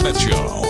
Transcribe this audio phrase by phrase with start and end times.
[0.00, 0.69] Smith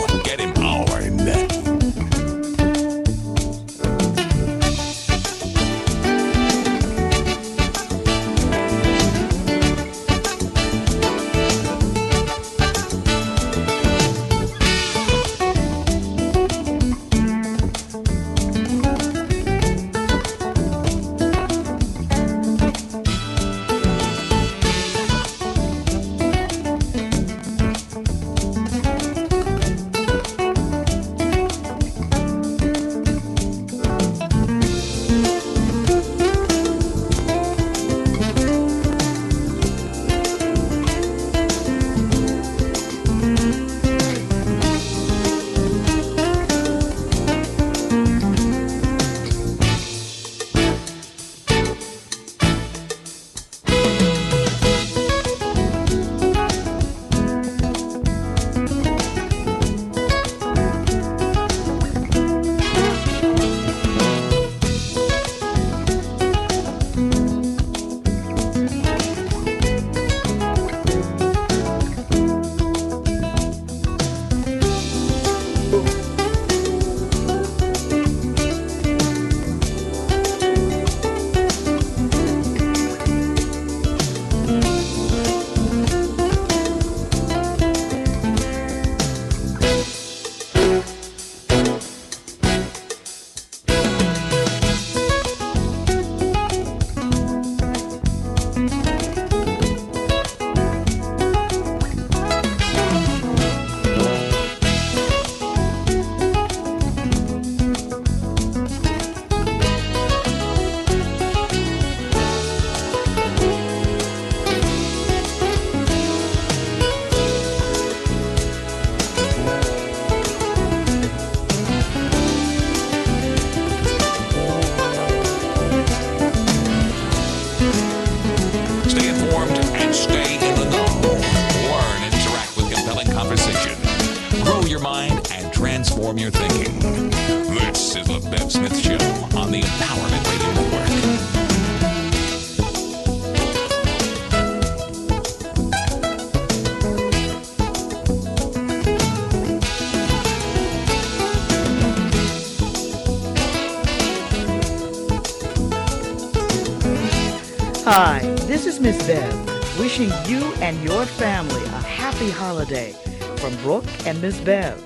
[164.06, 164.82] and Miss Bev,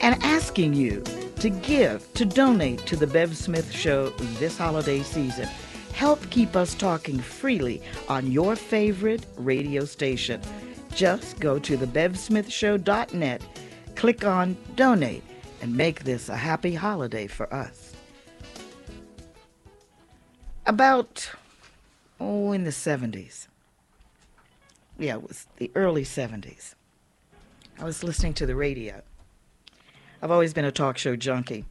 [0.00, 1.02] and asking you
[1.40, 5.48] to give, to donate to the Bev Smith Show this holiday season.
[5.92, 10.40] Help keep us talking freely on your favorite radio station.
[10.94, 13.42] Just go to thebevsmithshow.net,
[13.94, 15.24] click on donate,
[15.60, 17.94] and make this a happy holiday for us.
[20.64, 21.30] About
[22.18, 23.48] oh, in the 70s.
[24.98, 26.75] Yeah, it was the early 70s.
[27.78, 29.02] I was listening to the radio.
[30.22, 31.66] I've always been a talk show junkie.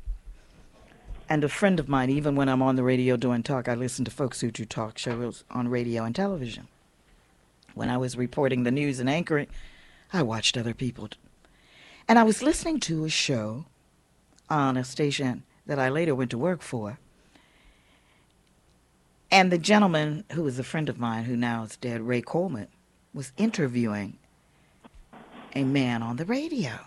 [1.28, 4.06] And a friend of mine, even when I'm on the radio doing talk, I listen
[4.06, 6.68] to folks who do talk shows on radio and television.
[7.74, 9.48] When I was reporting the news and anchoring,
[10.14, 11.10] I watched other people.
[12.08, 13.66] And I was listening to a show
[14.48, 17.00] on a station that I later went to work for.
[19.32, 22.68] And the gentleman who was a friend of mine, who now is dead, Ray Coleman,
[23.12, 24.20] was interviewing
[25.56, 26.80] a man on the radio.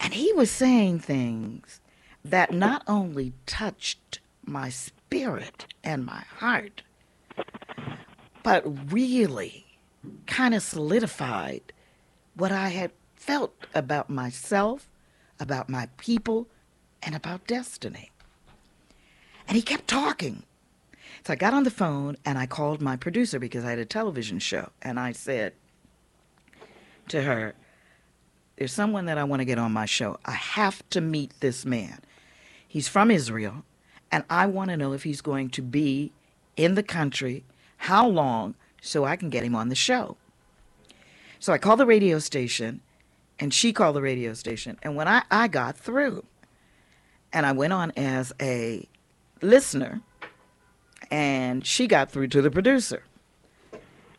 [0.00, 1.80] And he was saying things
[2.24, 6.82] that not only touched my spirit and my heart,
[8.42, 9.66] but really
[10.26, 11.72] kind of solidified
[12.34, 14.88] what I had felt about myself,
[15.40, 16.46] about my people,
[17.02, 18.10] and about destiny.
[19.46, 20.44] And he kept talking.
[21.26, 23.84] So I got on the phone and I called my producer because I had a
[23.84, 24.70] television show.
[24.80, 25.54] And I said
[27.08, 27.54] to her,
[28.56, 30.18] There's someone that I want to get on my show.
[30.24, 32.00] I have to meet this man.
[32.66, 33.64] He's from Israel,
[34.10, 36.12] and I want to know if he's going to be
[36.56, 37.44] in the country,
[37.76, 40.16] how long, so I can get him on the show.
[41.38, 42.80] So I called the radio station,
[43.38, 44.76] and she called the radio station.
[44.82, 46.24] And when I, I got through,
[47.32, 48.88] and I went on as a
[49.40, 50.00] listener,
[51.10, 53.04] and she got through to the producer.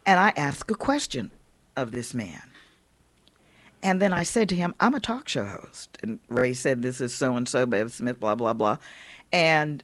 [0.06, 1.31] And I asked a question
[1.75, 2.42] of this man.
[3.81, 5.98] And then I said to him, I'm a talk show host.
[6.02, 8.78] And Ray said, This is so and so, Bev Smith, blah, blah, blah.
[9.31, 9.84] And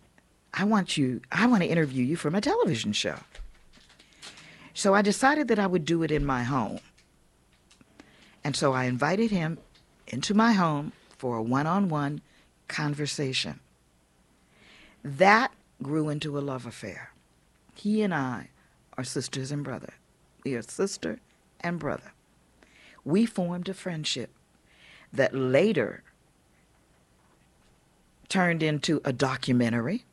[0.53, 3.17] I want you, I want to interview you for my television show.
[4.73, 6.79] So I decided that I would do it in my home.
[8.43, 9.57] And so I invited him
[10.07, 12.21] into my home for a one on one
[12.67, 13.59] conversation.
[15.03, 15.51] That
[15.81, 17.11] grew into a love affair.
[17.75, 18.49] He and I
[18.97, 19.93] are sisters and brother.
[20.43, 21.19] We are sister
[21.61, 22.11] and brother.
[23.05, 24.31] We formed a friendship
[25.13, 26.03] that later
[28.27, 30.03] turned into a documentary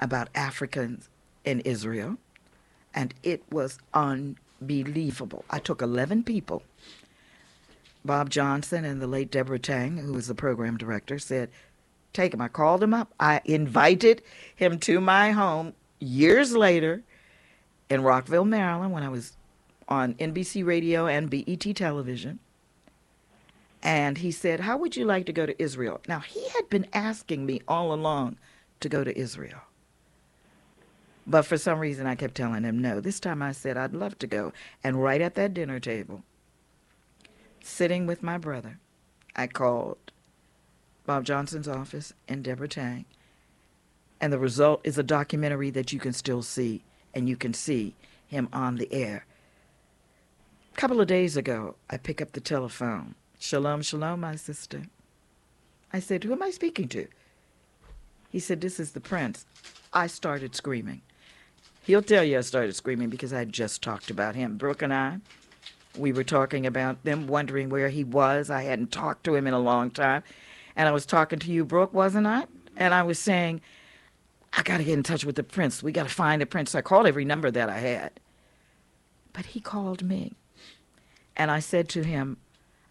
[0.00, 1.08] about Africans
[1.44, 2.18] in Israel,
[2.92, 5.44] and it was unbelievable.
[5.48, 6.62] I took 11 people.
[8.04, 11.50] Bob Johnson and the late Deborah Tang, who was the program director, said,
[12.12, 12.40] Take him.
[12.40, 13.12] I called him up.
[13.20, 14.22] I invited
[14.56, 17.02] him to my home years later
[17.88, 19.36] in Rockville, Maryland, when I was
[19.90, 22.38] on NBC Radio and BET television.
[23.82, 26.00] And he said, How would you like to go to Israel?
[26.06, 28.36] Now, he had been asking me all along
[28.80, 29.60] to go to Israel.
[31.26, 33.00] But for some reason, I kept telling him no.
[33.00, 34.52] This time I said, I'd love to go.
[34.82, 36.22] And right at that dinner table,
[37.62, 38.78] sitting with my brother,
[39.36, 39.98] I called
[41.06, 43.04] Bob Johnson's office and Deborah Tang.
[44.20, 46.84] And the result is a documentary that you can still see,
[47.14, 47.94] and you can see
[48.26, 49.24] him on the air.
[50.72, 53.14] A couple of days ago, I pick up the telephone.
[53.38, 54.84] Shalom, shalom, my sister.
[55.92, 57.06] I said, Who am I speaking to?
[58.30, 59.44] He said, This is the prince.
[59.92, 61.02] I started screaming.
[61.82, 64.56] He'll tell you I started screaming because I just talked about him.
[64.56, 65.18] Brooke and I,
[65.98, 68.50] we were talking about them, wondering where he was.
[68.50, 70.22] I hadn't talked to him in a long time.
[70.76, 72.46] And I was talking to you, Brooke, wasn't I?
[72.76, 73.60] And I was saying,
[74.52, 75.82] I got to get in touch with the prince.
[75.82, 76.74] We got to find the prince.
[76.74, 78.12] I called every number that I had.
[79.32, 80.34] But he called me.
[81.36, 82.36] And I said to him,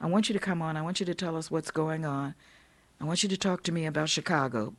[0.01, 0.77] I want you to come on.
[0.77, 2.36] I want you to tell us what's going on.
[3.01, 4.74] I want you to talk to me about Chicago.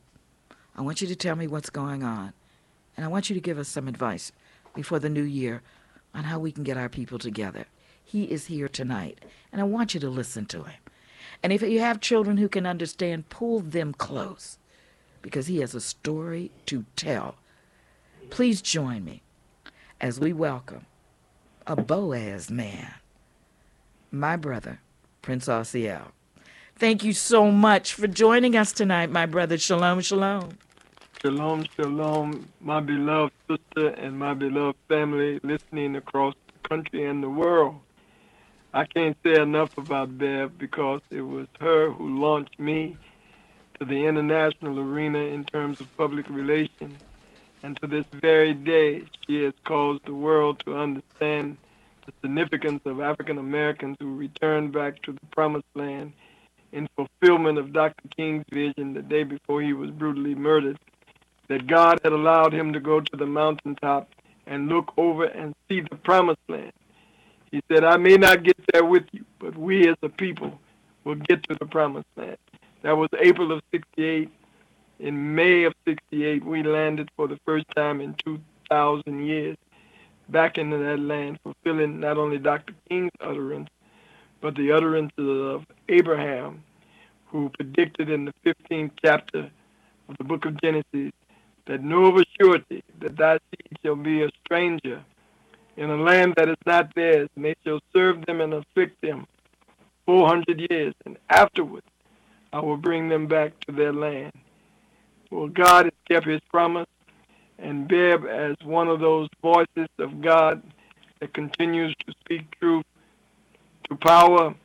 [0.75, 2.33] I want you to tell me what's going on.
[2.95, 4.31] And I want you to give us some advice
[4.73, 5.61] before the new year
[6.13, 7.65] on how we can get our people together.
[8.03, 9.19] He is here tonight,
[9.51, 10.79] and I want you to listen to him.
[11.43, 14.57] And if you have children who can understand, pull them close
[15.21, 17.35] because he has a story to tell.
[18.29, 19.21] Please join me
[19.99, 20.85] as we welcome
[21.67, 22.93] a Boaz man,
[24.11, 24.79] my brother,
[25.21, 26.11] Prince Asiel.
[26.75, 29.57] Thank you so much for joining us tonight, my brother.
[29.57, 30.57] Shalom, shalom.
[31.21, 37.29] Shalom, shalom, my beloved sister and my beloved family listening across the country and the
[37.29, 37.79] world.
[38.73, 42.97] I can't say enough about Bev because it was her who launched me
[43.79, 46.99] to the international arena in terms of public relations.
[47.63, 51.57] And to this very day, she has caused the world to understand
[52.05, 56.13] the significance of African Americans who returned back to the promised land
[56.71, 58.07] in fulfillment of Dr.
[58.15, 60.79] King's vision the day before he was brutally murdered
[61.47, 64.09] that God had allowed him to go to the mountaintop
[64.47, 66.71] and look over and see the promised land.
[67.51, 70.59] He said, I may not get there with you, but we as a people
[71.03, 72.37] will get to the promised land.
[72.83, 74.29] That was April of 68.
[74.99, 79.57] In May of 68, we landed for the first time in 2,000 years
[80.31, 82.73] back into that land, fulfilling not only Dr.
[82.89, 83.69] King's utterance,
[84.41, 86.63] but the utterances of Abraham,
[87.27, 89.51] who predicted in the 15th chapter
[90.09, 91.11] of the book of Genesis
[91.67, 95.03] that know of a surety that thy seed shall be a stranger
[95.77, 99.25] in a land that is not theirs, and they shall serve them and afflict them
[100.05, 101.85] four hundred years, and afterwards
[102.51, 104.33] I will bring them back to their land.
[105.29, 106.87] Well, God has kept his promise,
[107.61, 110.61] and Bev as one of those voices of God
[111.19, 112.85] that continues to speak truth
[113.89, 114.55] to power,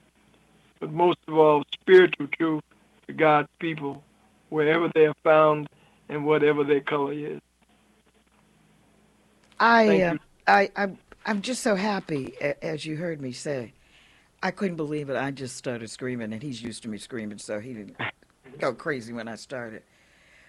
[0.80, 2.62] but most of all, spiritual truth
[3.06, 4.02] to God's people,
[4.48, 5.68] wherever they are found
[6.08, 7.40] and whatever their color is.
[9.58, 10.88] I, uh, I, I,
[11.24, 13.72] I'm just so happy, as you heard me say.
[14.42, 15.16] I couldn't believe it.
[15.16, 17.96] I just started screaming, and he's used to me screaming, so he didn't
[18.58, 19.82] go crazy when I started.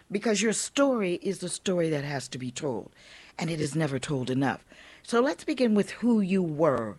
[0.09, 2.91] Because your story is the story that has to be told,
[3.37, 4.63] and it is never told enough.
[5.03, 6.97] So let's begin with who you were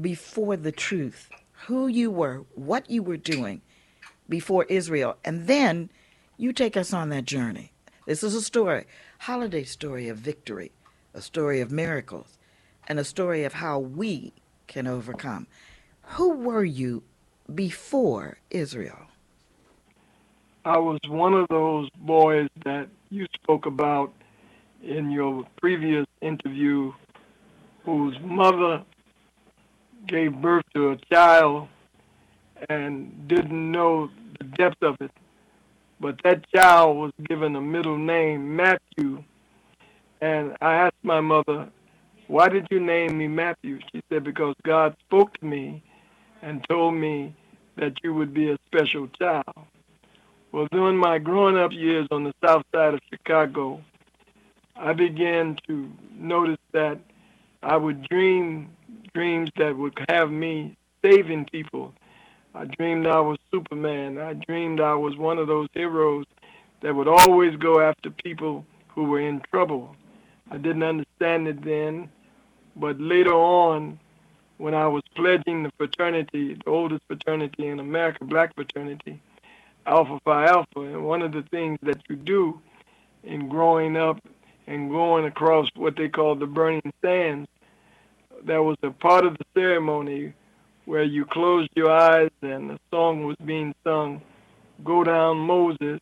[0.00, 1.30] before the truth,
[1.66, 3.60] who you were, what you were doing
[4.28, 5.90] before Israel, and then
[6.36, 7.72] you take us on that journey.
[8.06, 8.86] This is a story,
[9.18, 10.72] holiday story of victory,
[11.14, 12.38] a story of miracles,
[12.88, 14.32] and a story of how we
[14.66, 15.46] can overcome.
[16.02, 17.02] Who were you
[17.52, 19.09] before Israel?
[20.64, 24.12] I was one of those boys that you spoke about
[24.82, 26.92] in your previous interview
[27.84, 28.82] whose mother
[30.06, 31.68] gave birth to a child
[32.68, 35.10] and didn't know the depth of it
[36.00, 39.22] but that child was given a middle name, Matthew.
[40.22, 41.68] And I asked my mother,
[42.26, 43.80] Why did you name me Matthew?
[43.92, 45.82] She said, Because God spoke to me
[46.40, 47.34] and told me
[47.76, 49.66] that you would be a special child.
[50.52, 53.80] Well, during my growing up years on the south side of Chicago,
[54.74, 56.98] I began to notice that
[57.62, 58.70] I would dream
[59.14, 61.94] dreams that would have me saving people.
[62.52, 64.18] I dreamed I was Superman.
[64.18, 66.26] I dreamed I was one of those heroes
[66.82, 69.94] that would always go after people who were in trouble.
[70.50, 72.10] I didn't understand it then,
[72.74, 74.00] but later on,
[74.58, 79.20] when I was pledging the fraternity, the oldest fraternity in America, black fraternity,
[79.86, 82.60] Alpha Phi Alpha, and one of the things that you do
[83.24, 84.18] in growing up
[84.66, 87.48] and going across what they call the burning sands,
[88.44, 90.32] there was a part of the ceremony
[90.84, 94.20] where you closed your eyes and a song was being sung,
[94.84, 96.00] Go down Moses,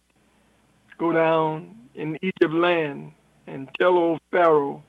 [0.99, 3.13] go down in Egypt land
[3.47, 4.83] and tell old Pharaoh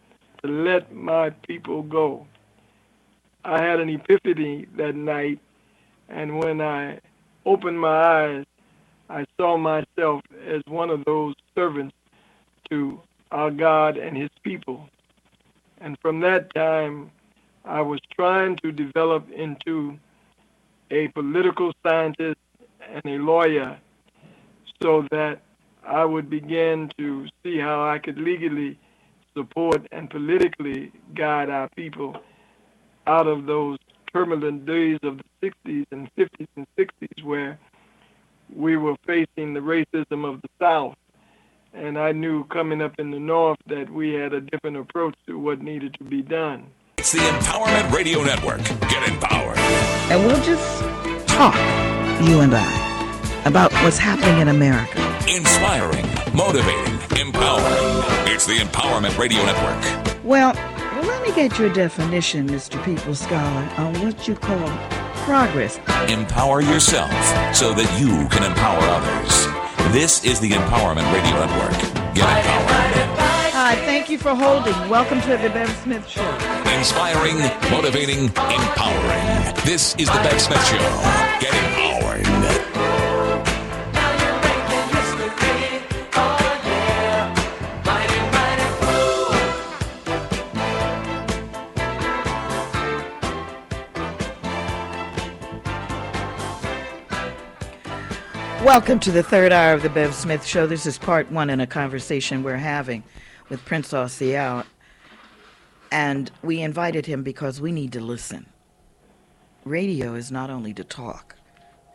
[0.43, 2.27] to let my people go.
[3.43, 5.39] I had an epiphany that night,
[6.07, 6.99] and when I
[7.45, 8.45] opened my eyes,
[9.09, 11.95] I saw myself as one of those servants
[12.69, 13.01] to
[13.31, 14.89] our God and His people.
[15.81, 17.11] And from that time,
[17.65, 19.97] I was trying to develop into
[20.91, 22.39] a political scientist
[22.81, 23.79] and a lawyer
[24.81, 25.41] so that
[25.85, 28.77] I would begin to see how I could legally
[29.35, 32.21] support and politically guide our people
[33.07, 33.77] out of those
[34.13, 37.59] turbulent days of the 60s and 50s and 60s where
[38.55, 40.95] we were facing the racism of the South.
[41.73, 45.37] And I knew coming up in the North that we had a different approach to
[45.37, 46.65] what needed to be done.
[46.97, 48.63] It's the Empowerment Radio Network.
[48.89, 49.57] Get empowered.
[50.09, 50.81] And we'll just
[51.27, 51.55] talk,
[52.27, 54.99] you and I, about what's happening in America.
[55.27, 58.03] Inspiring, motivating, empowering.
[58.33, 60.23] It's the Empowerment Radio Network.
[60.23, 60.53] Well,
[61.03, 62.83] let me get your definition, Mr.
[62.83, 64.98] People Scholar, on what you call
[65.29, 65.77] progress.
[66.09, 67.13] Empower yourself
[67.55, 69.93] so that you can empower others.
[69.93, 71.77] This is the Empowerment Radio Network.
[72.15, 73.19] Get empowered.
[73.53, 74.73] Hi, thank you for holding.
[74.89, 76.27] Welcome to the Bev Smith Show.
[76.75, 77.37] Inspiring,
[77.69, 79.53] motivating, empowering.
[79.65, 80.79] This is the Bev Smith Show.
[81.39, 81.88] Get empowered.
[98.69, 100.67] Welcome to the third hour of the Bev Smith Show.
[100.67, 103.03] This is part one in a conversation we're having
[103.49, 104.63] with Prince Asiel.
[105.91, 108.45] And we invited him because we need to listen.
[109.65, 111.35] Radio is not only to talk,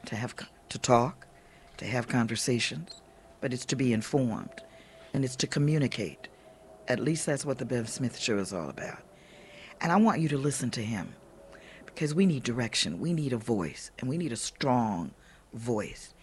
[0.07, 0.35] to have
[0.69, 1.29] to talk,
[1.77, 3.01] to have conversations,
[3.41, 4.65] but it's to be informed
[5.13, 6.27] and it's to communicate.
[6.89, 8.99] At least that's what the Bev Smith Show is all about.
[9.81, 11.15] And I want you to listen to him
[11.87, 15.13] because we need direction, we need a voice, and we need a strong
[15.53, 16.14] voice.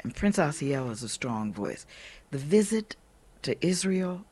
[0.00, 1.86] And Prince Asiel is a strong voice.
[2.30, 2.96] The visit
[3.42, 4.24] to Israel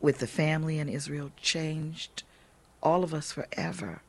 [0.00, 2.22] with the family in Israel changed
[2.82, 4.02] all of us forever.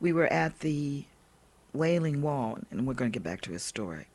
[0.00, 1.04] We were at the
[1.72, 4.06] Wailing Wall, and we're going to get back to his story.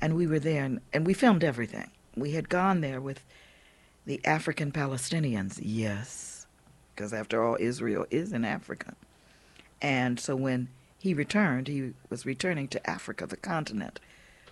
[0.00, 1.90] And we were there, and, and we filmed everything.
[2.16, 3.24] We had gone there with
[4.04, 6.46] the African Palestinians, yes,
[6.94, 8.94] because after all, Israel is in Africa.
[9.80, 10.68] And so when
[11.02, 13.98] he returned, he was returning to Africa, the continent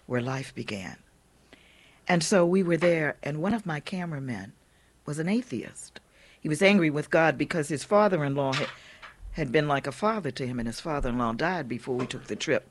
[0.07, 0.97] where life began.
[2.09, 4.53] And so we were there, and one of my cameramen
[5.07, 6.01] was an atheist.
[6.41, 8.69] He was angry with God because his father in law had,
[9.35, 12.05] had been like a father to him, and his father in law died before we
[12.05, 12.67] took the trip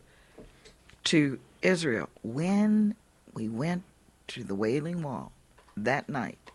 [1.05, 2.09] to Israel.
[2.21, 2.95] When
[3.33, 3.83] we went
[4.27, 5.31] to the Wailing Wall
[5.77, 6.51] that night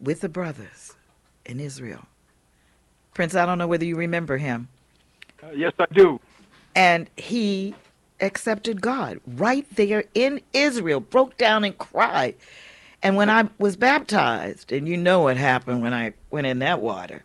[0.00, 0.94] with the brothers
[1.46, 2.06] in Israel,
[3.14, 4.66] Prince, I don't know whether you remember him.
[5.44, 6.20] Uh, yes, I do.
[6.74, 7.74] And he
[8.20, 12.34] accepted God right there in Israel, broke down and cried.
[13.02, 16.80] And when I was baptized, and you know what happened when I went in that
[16.80, 17.22] water,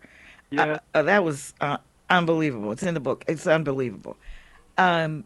[0.52, 0.64] Yeah.
[0.64, 1.78] uh, uh, that was uh,
[2.10, 2.72] unbelievable.
[2.72, 3.24] It's in the book.
[3.28, 4.18] It's unbelievable.
[4.78, 5.24] Um,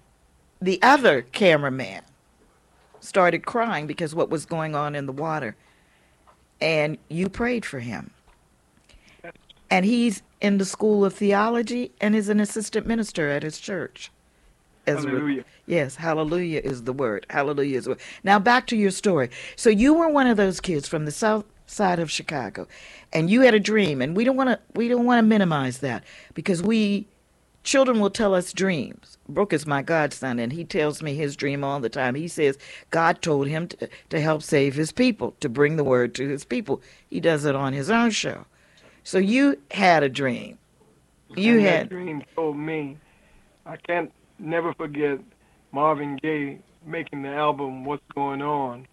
[0.61, 2.03] the other cameraman
[2.99, 5.55] started crying because what was going on in the water,
[6.61, 8.11] and you prayed for him.
[9.73, 14.11] And he's in the school of theology and is an assistant minister at his church.
[14.85, 15.45] Hallelujah.
[15.65, 17.25] yes, hallelujah is the word.
[17.31, 18.01] Hallelujah is the word.
[18.23, 19.31] Now back to your story.
[19.55, 22.67] So you were one of those kids from the south side of Chicago,
[23.11, 25.79] and you had a dream, and we don't want to we don't want to minimize
[25.79, 26.03] that
[26.35, 27.07] because we
[27.63, 29.17] children will tell us dreams.
[29.27, 32.13] Brooke is my godson, and he tells me his dream all the time.
[32.13, 32.59] He says
[32.91, 36.45] God told him to, to help save his people, to bring the word to his
[36.45, 36.79] people.
[37.09, 38.45] He does it on his own show.
[39.03, 40.57] So you had a dream.
[41.35, 42.97] You and had that dream told me
[43.65, 45.19] I can't never forget
[45.71, 48.87] Marvin Gaye making the album What's Going On.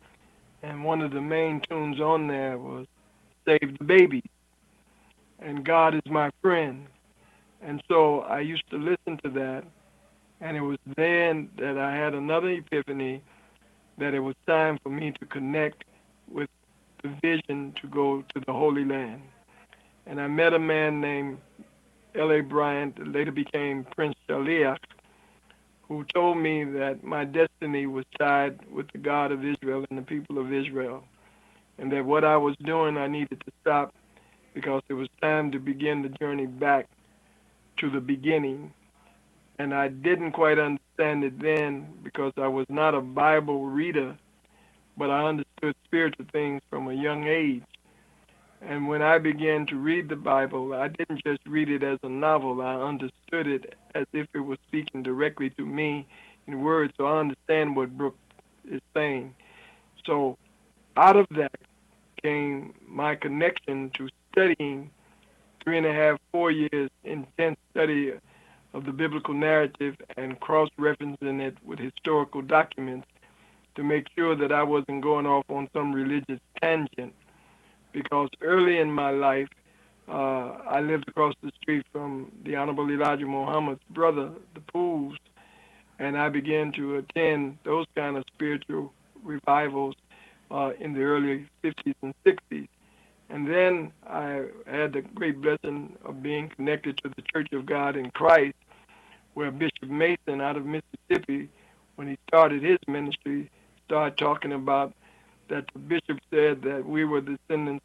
[0.62, 2.86] And one of the main tunes on there was
[3.46, 4.22] Save the Baby
[5.38, 6.86] and God is my friend.
[7.62, 9.64] And so I used to listen to that
[10.40, 13.22] and it was then that I had another epiphany
[13.98, 15.84] that it was time for me to connect
[16.30, 16.48] with
[17.02, 19.22] the vision to go to the Holy Land.
[20.06, 21.38] And I met a man named
[22.14, 22.40] L.A.
[22.40, 24.78] Bryant, later became Prince Shaliach,
[25.82, 30.02] who told me that my destiny was tied with the God of Israel and the
[30.02, 31.04] people of Israel,
[31.78, 33.94] and that what I was doing I needed to stop
[34.54, 36.88] because it was time to begin the journey back
[37.78, 38.72] to the beginning
[39.60, 44.16] and I didn't quite understand it then because I was not a Bible reader,
[44.96, 47.62] but I understood spiritual things from a young age.
[48.62, 52.08] And when I began to read the Bible, I didn't just read it as a
[52.08, 56.06] novel, I understood it as if it was speaking directly to me
[56.46, 58.18] in words, so I understand what Brooke
[58.70, 59.34] is saying.
[60.04, 60.36] So
[60.96, 61.56] out of that
[62.22, 64.90] came my connection to studying
[65.64, 68.12] three and a half, four years intense study
[68.72, 73.06] of the biblical narrative and cross-referencing it with historical documents
[73.74, 77.14] to make sure that I wasn't going off on some religious tangent.
[77.92, 79.48] Because early in my life,
[80.08, 85.16] uh, I lived across the street from the Honorable Elijah Muhammad's brother, the Pools,
[85.98, 88.92] and I began to attend those kind of spiritual
[89.22, 89.94] revivals
[90.50, 92.68] uh, in the early 50s and 60s.
[93.28, 97.96] And then I had the great blessing of being connected to the Church of God
[97.96, 98.56] in Christ,
[99.34, 101.48] where Bishop Mason out of Mississippi,
[101.94, 103.48] when he started his ministry,
[103.84, 104.92] started talking about
[105.50, 107.84] that the bishop said that we were descendants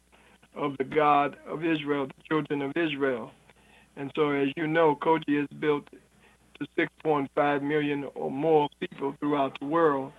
[0.54, 3.32] of the God of Israel, the children of Israel.
[3.96, 5.86] And so, as you know, COGIC has built
[6.58, 10.12] to 6.5 million or more people throughout the world,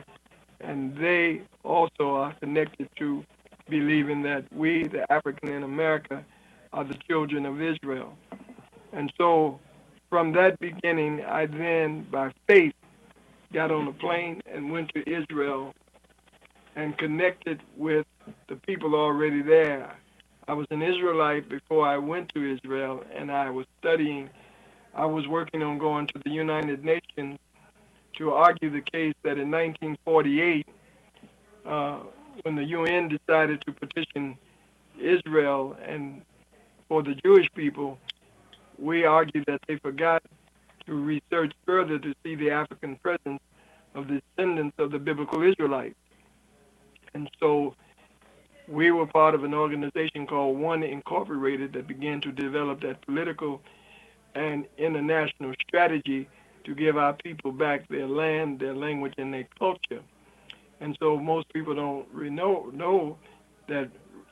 [0.62, 3.24] and they also are connected to
[3.70, 6.24] believing that we, the African in America,
[6.74, 8.18] are the children of Israel.
[8.94, 9.60] And so
[10.10, 12.74] from that beginning, I then, by faith,
[13.54, 15.74] got on a plane and went to Israel
[16.78, 18.06] and connected with
[18.48, 19.98] the people already there.
[20.48, 24.30] I was an Israelite before I went to Israel, and I was studying.
[24.94, 27.40] I was working on going to the United Nations
[28.18, 30.68] to argue the case that in 1948,
[31.66, 32.00] uh,
[32.44, 34.38] when the UN decided to petition
[35.00, 36.22] Israel and
[36.88, 37.98] for the Jewish people,
[38.78, 40.22] we argued that they forgot
[40.86, 43.42] to research further to see the African presence
[43.96, 45.96] of descendants of the biblical Israelites.
[47.14, 47.76] And so
[48.68, 53.62] we were part of an organization called One Incorporated that began to develop that political
[54.36, 56.28] and international strategy
[56.66, 60.02] to give our people back their land, their language, and their culture.
[60.82, 63.18] And so most people don't really know, know
[63.68, 63.90] that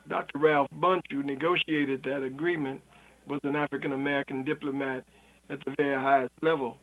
[0.08, 0.38] Dr.
[0.38, 2.80] Ralph Bunche, who negotiated that agreement,
[3.26, 5.04] was an African American diplomat
[5.50, 6.76] at the very highest level.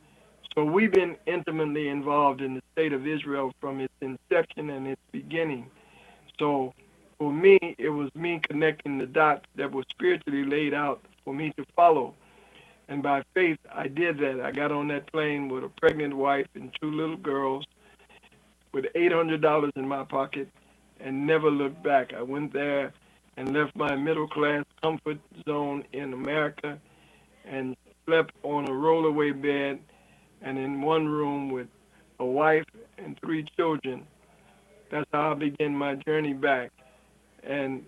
[0.55, 5.01] So we've been intimately involved in the state of Israel from its inception and its
[5.11, 5.67] beginning.
[6.39, 6.73] So
[7.19, 11.53] for me, it was me connecting the dots that were spiritually laid out for me
[11.57, 12.15] to follow.
[12.89, 14.41] And by faith, I did that.
[14.41, 17.65] I got on that plane with a pregnant wife and two little girls
[18.73, 20.49] with $800 in my pocket
[20.99, 22.13] and never looked back.
[22.13, 22.93] I went there
[23.37, 26.79] and left my middle class comfort zone in America
[27.45, 29.79] and slept on a rollaway bed
[30.41, 31.67] and in one room with
[32.19, 32.65] a wife
[32.97, 34.05] and three children.
[34.93, 36.71] That's how I began my journey back.
[37.41, 37.83] And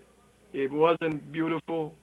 [0.52, 1.94] it wasn't beautiful,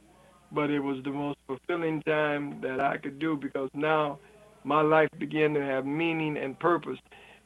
[0.49, 4.19] but it was the most fulfilling time that I could do because now
[4.63, 6.99] my life began to have meaning and purpose.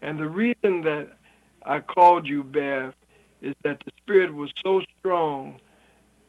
[0.04, 1.17] And the reason that
[1.65, 2.93] I called you, Bev,
[3.41, 5.60] is that the Spirit was so strong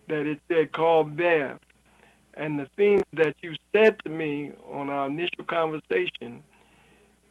[0.09, 1.59] that it said call Bev.
[2.33, 6.43] And the things that you said to me on our initial conversation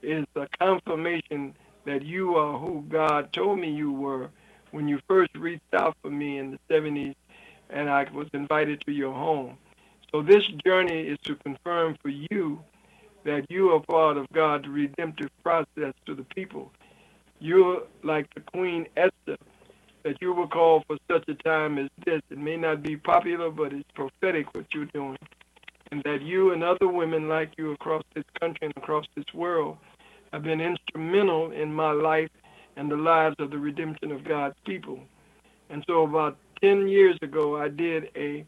[0.04, 1.56] is a confirmation
[1.88, 4.30] that you are who God told me you were
[4.71, 7.15] when you first reached out for me in the 70s
[7.69, 9.58] and I was invited to your home.
[10.12, 12.62] So this journey is to confirm for you
[13.23, 16.71] that you are part of God's redemptive process to the people.
[17.39, 19.38] You're like the Queen Esther
[20.04, 22.21] that you were called for such a time as this.
[22.30, 25.17] It may not be popular, but it's prophetic what you're doing.
[25.91, 29.78] And that you and other women like you across this country and across this world
[30.34, 32.30] have been instrumental in my life
[32.76, 35.00] and the lives of the redemption of God's people.
[35.70, 38.46] And so about 10 years ago, I did a,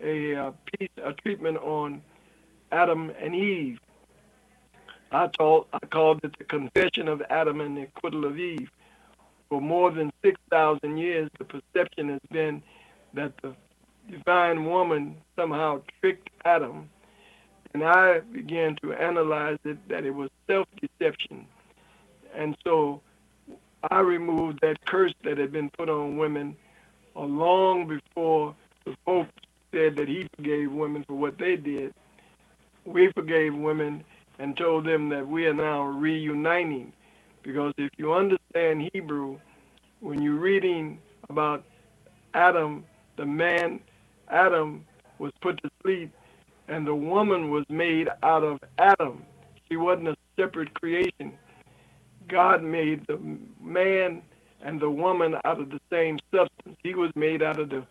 [0.00, 2.02] a, a uh, piece, a treatment on
[2.72, 3.78] Adam and Eve.
[5.12, 8.70] I told I called it the confession of Adam and the acquittal of Eve.
[9.48, 12.62] For more than six thousand years, the perception has been
[13.14, 13.54] that the
[14.08, 16.88] divine woman somehow tricked Adam,
[17.74, 21.46] and I began to analyze it that it was self-deception,
[22.34, 23.00] and so
[23.90, 26.56] I removed that curse that had been put on women
[27.14, 28.54] long before
[28.84, 29.28] the Pope
[29.72, 31.94] said that he forgave women for what they did.
[32.84, 34.04] We forgave women
[34.38, 36.92] and told them that we are now reuniting.
[37.42, 39.38] Because if you understand Hebrew,
[40.00, 41.64] when you're reading about
[42.34, 42.84] Adam,
[43.16, 43.80] the man
[44.28, 44.84] Adam
[45.18, 46.10] was put to sleep,
[46.70, 49.24] and the woman was made out of Adam.
[49.68, 51.32] She wasn't a separate creation.
[52.28, 53.18] God made the
[53.60, 54.22] man
[54.62, 56.76] and the woman out of the same substance.
[56.82, 57.84] He was made out of the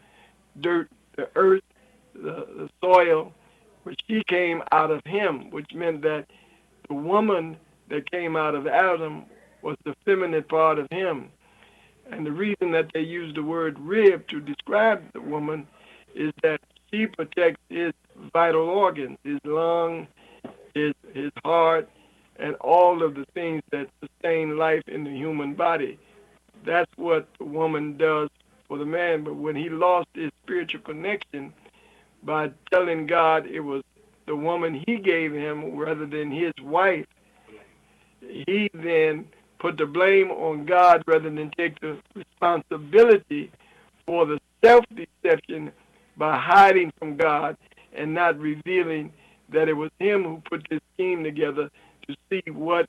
[0.62, 1.64] dirt, the earth,
[2.16, 3.34] the, the soil,
[3.84, 6.28] but she came out of him, which meant that
[6.88, 7.58] the woman
[7.90, 9.26] that came out of Adam
[9.62, 11.30] was the feminine part of him.
[12.10, 15.68] And the reason that they use the word rib to describe the woman
[16.16, 16.62] is that
[16.92, 17.94] she protects his
[18.34, 20.08] vital organs, his lung,
[20.74, 21.90] his his heart,
[22.38, 26.00] and all of the things that sustain life in the human body.
[26.66, 28.30] That's what the woman does
[28.68, 29.24] for the man.
[29.24, 31.54] But when he lost his spiritual connection
[32.24, 33.84] by telling God it was
[34.26, 37.08] the woman he gave him rather than his wife,
[38.22, 39.28] he then
[39.60, 43.52] put the blame on God rather than take the responsibility
[44.06, 45.72] for the self deception
[46.18, 47.58] by hiding from God
[47.94, 49.12] and not revealing
[49.52, 51.70] that it was him who put this scheme together
[52.08, 52.88] to see what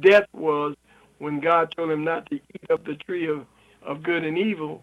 [0.00, 0.76] death was
[1.18, 3.46] when God told him not to eat of the tree of,
[3.82, 4.82] of good and evil.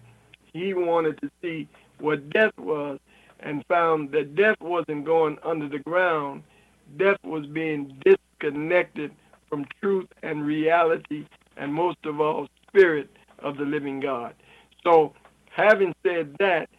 [0.52, 1.68] He wanted to see
[2.00, 3.00] what death was
[3.40, 6.44] and found that death wasn't going under the ground.
[6.98, 9.12] Death was being disconnected
[9.50, 11.26] from truth and reality,
[11.58, 14.34] and most of all, spirit of the living God.
[14.84, 15.14] So,
[15.52, 16.70] having said that,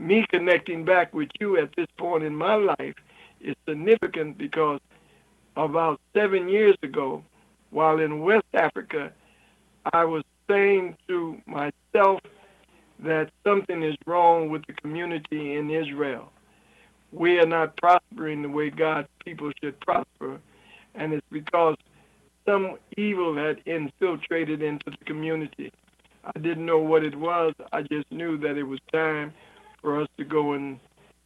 [0.00, 2.94] me connecting back with you at this point in my life
[3.40, 4.80] is significant because
[5.56, 7.22] about seven years ago,
[7.70, 9.12] while in West Africa,
[9.92, 12.20] I was saying to myself
[13.00, 16.32] that something is wrong with the community in Israel.
[17.12, 20.40] We are not prospering the way God's people should prosper,
[20.94, 21.76] and it's because
[22.46, 25.72] some evil had infiltrated into the community.
[26.24, 27.54] I didn't know what it was.
[27.72, 29.32] I just knew that it was time
[29.82, 30.78] for us to go and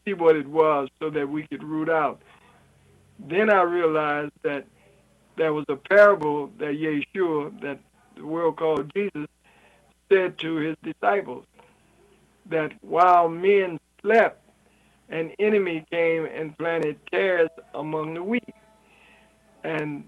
[0.05, 2.21] see what it was so that we could root out.
[3.19, 4.67] Then I realized that
[5.37, 7.79] there was a parable that Yeshua, that
[8.17, 9.27] the world called Jesus,
[10.13, 11.45] said to his disciples
[12.47, 14.41] that while men slept,
[15.09, 18.55] an enemy came and planted tares among the wheat.
[19.63, 20.05] And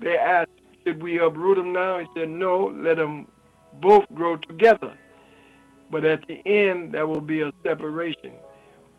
[0.00, 0.50] they asked,
[0.84, 1.98] Should we uproot them now?
[1.98, 3.28] He said, No, let them
[3.80, 4.94] both grow together.
[5.94, 8.32] But at the end, there will be a separation.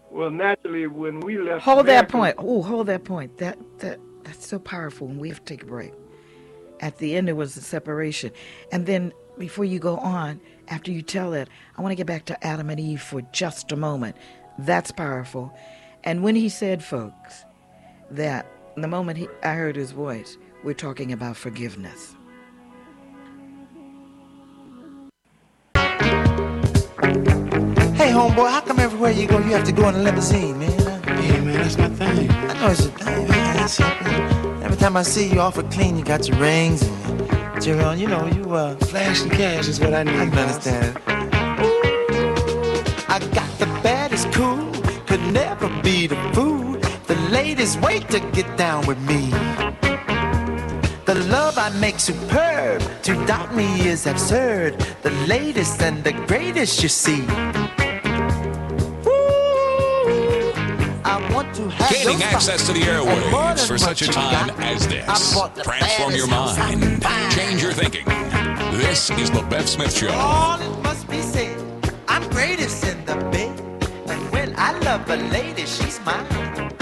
[0.10, 1.66] Well, naturally, when we left.
[1.66, 2.36] Hold America, that point.
[2.38, 3.38] Oh, hold that point.
[3.40, 5.10] That that that's so powerful.
[5.10, 5.92] And we have to take a break.
[6.80, 8.32] At the end, there was a separation,
[8.72, 12.24] and then before you go on, after you tell it, I want to get back
[12.28, 14.16] to Adam and Eve for just a moment.
[14.58, 15.54] That's powerful.
[16.06, 17.44] And when he said, folks,
[18.10, 22.16] that the moment he, I heard his voice, we're talking about forgiveness.
[27.06, 30.72] Hey, homeboy, how come everywhere you go, you have to go in a limousine, man?
[31.06, 32.32] Yeah, man, that's my thing.
[32.32, 33.64] I know it's your thing, man.
[33.64, 34.64] It's something.
[34.64, 38.26] Every time I see you awful clean, you got your rings and your, you know,
[38.26, 40.16] you, uh, Flashing cash is what I need.
[40.16, 40.98] I can understand.
[43.08, 44.72] I got the baddest cool,
[45.06, 46.74] could never be the fool.
[47.06, 49.30] The ladies wait to get down with me.
[51.06, 54.80] The love I make superb, to doubt me is absurd.
[55.02, 57.24] The latest and the greatest you see.
[59.08, 60.54] Ooh,
[61.04, 64.60] I want to have Gaining access to the airwaves for such a time got.
[64.60, 65.06] as this.
[65.64, 67.32] Transform your baddest house I mind.
[67.34, 68.06] Change your thinking.
[68.78, 70.12] This is the Bev Smith Show.
[70.12, 71.60] All it must be said,
[72.08, 73.60] I'm greatest in the bed.
[74.08, 76.75] And when I love a lady, she's mine.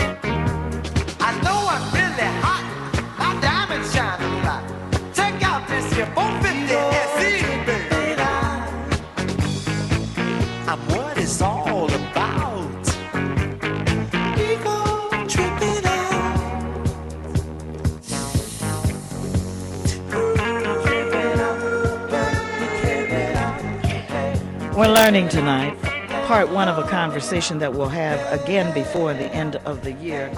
[24.75, 25.79] We're learning tonight,
[26.25, 30.31] part one of a conversation that we'll have again before the end of the year.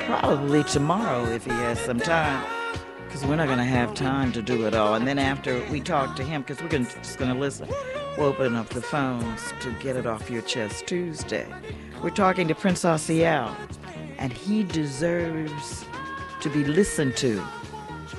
[0.00, 2.61] Probably tomorrow if he has some time.
[3.22, 4.96] Because we're not going to have time to do it all.
[4.96, 7.68] And then after we talk to him, because we're gonna, just going to listen,
[8.18, 11.46] we'll open up the phones to get it off your chest Tuesday.
[12.02, 13.54] We're talking to Prince Asiel,
[14.18, 15.84] and he deserves
[16.40, 17.40] to be listened to,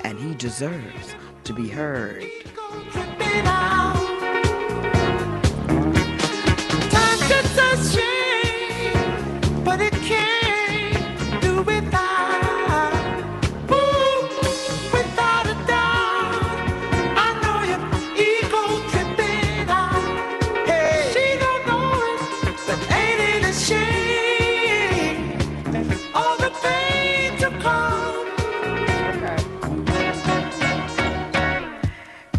[0.04, 1.14] and he deserves
[1.44, 2.24] to be heard.
[9.64, 10.43] But it can't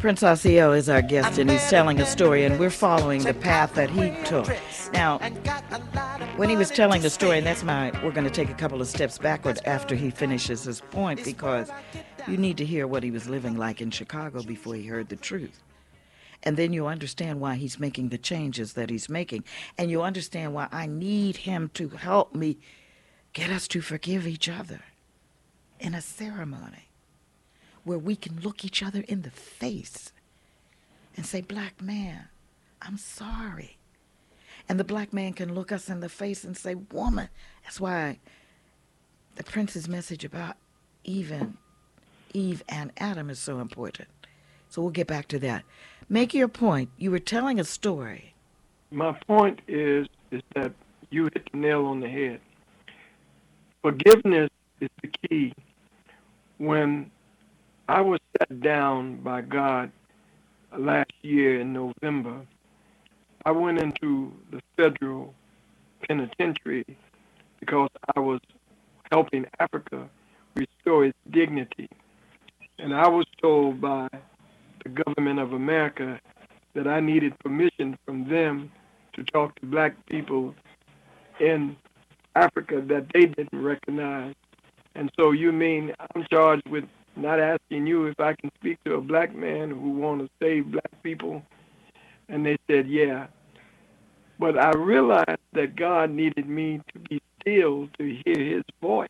[0.05, 3.73] Prince Asiel is our guest, and he's telling a story, and we're following the path
[3.73, 4.47] that he took.
[4.93, 5.17] Now,
[6.35, 8.79] when he was telling the story, and that's my, we're going to take a couple
[8.79, 11.71] of steps backward after he finishes his point because
[12.27, 15.15] you need to hear what he was living like in Chicago before he heard the
[15.15, 15.63] truth.
[16.43, 19.43] And then you'll understand why he's making the changes that he's making.
[19.75, 22.59] And you'll understand why I need him to help me
[23.33, 24.81] get us to forgive each other
[25.79, 26.85] in a ceremony
[27.86, 30.12] where we can look each other in the face
[31.15, 32.28] and say, Black man,
[32.82, 33.78] I'm sorry.
[34.67, 37.30] And the black man can look us in the face and say, Woman.
[37.63, 38.19] That's why
[39.36, 40.58] the prince's message about
[41.04, 41.58] even
[42.34, 44.10] Eve and Adam is so important.
[44.69, 45.63] So we'll get back to that.
[46.10, 46.89] Make your point.
[46.98, 48.34] You were telling a story.
[48.91, 50.74] My point is is that
[51.12, 52.41] you hit the nail on the head.
[53.82, 54.50] Forgiveness
[54.82, 55.54] is the key.
[56.58, 57.12] When
[57.88, 59.91] I was set down by God
[60.76, 62.41] last year in November,
[63.45, 65.36] I went into the federal
[66.08, 66.98] penitentiary
[67.60, 68.39] because I was
[69.12, 70.10] helping Africa
[70.56, 71.88] restore its dignity.
[72.80, 74.08] And I was told by
[74.84, 76.19] the government of America
[76.74, 78.71] that I needed permission from them
[79.13, 80.56] to talk to black people
[81.39, 81.76] in
[82.36, 84.34] Africa that they didn't recognize.
[84.95, 88.95] And so you mean I'm charged with not asking you if I can speak to
[88.95, 91.43] a black man who want to save black people?
[92.30, 93.28] And they said, yeah.
[94.39, 99.08] But I realized that God needed me to be still to hear his voice.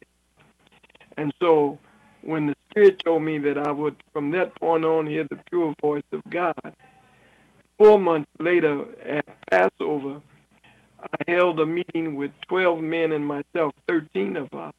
[1.17, 1.79] And so
[2.21, 5.73] when the Spirit told me that I would, from that point on, hear the pure
[5.81, 6.75] voice of God,
[7.77, 10.21] four months later at Passover,
[11.01, 14.73] I held a meeting with 12 men and myself, 13 of us.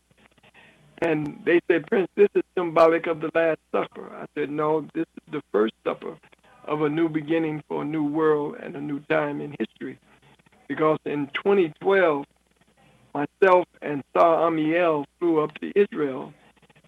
[1.02, 4.10] And they said, Prince, this is symbolic of the Last Supper.
[4.14, 6.16] I said, no, this is the first supper
[6.64, 9.98] of a new beginning for a new world and a new time in history.
[10.68, 12.24] Because in 2012,
[13.14, 16.32] myself and Sar Amiel flew up to Israel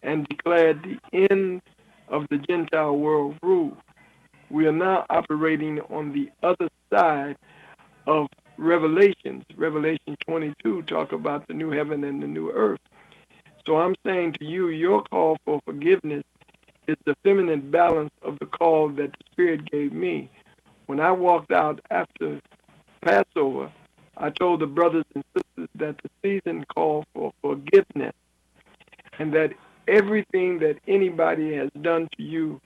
[0.03, 1.63] and declared the end
[2.09, 3.77] of the Gentile world rule.
[4.51, 7.37] We are now operating on the other side
[8.07, 9.45] of Revelations.
[9.57, 12.81] Revelation 22 talk about the new heaven and the new earth.
[13.69, 16.25] So I'm saying to you, your call for forgiveness
[16.87, 20.31] is the feminine balance of the call that the Spirit gave me.
[20.87, 22.41] When I walked out after
[23.03, 23.71] Passover,
[24.17, 28.15] I told the brothers and sisters that the season called for forgiveness
[29.19, 29.51] and that
[29.87, 32.63] everything that anybody has done to you,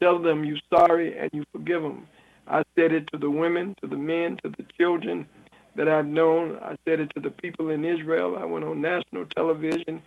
[0.00, 2.06] tell them you're sorry and you forgive them.
[2.46, 5.26] I said it to the women, to the men, to the children
[5.74, 6.56] that I've known.
[6.62, 8.36] I said it to the people in Israel.
[8.38, 10.00] I went on national television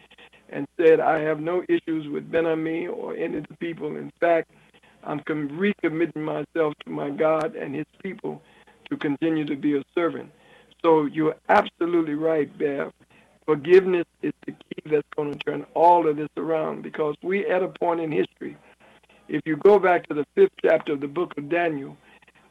[0.52, 3.96] and said I have no issues with Ben Ammi or any of the people.
[3.98, 4.52] In fact,
[5.04, 8.42] I'm com- recommitting myself to my God and His people
[8.90, 10.32] to continue to be a servant.
[10.82, 12.92] So you're absolutely right, Bev.
[13.46, 17.64] Forgiveness is the key that's going to turn all of this around because we're at
[17.64, 18.56] a point in history.
[19.28, 21.98] If you go back to the fifth chapter of the book of Daniel,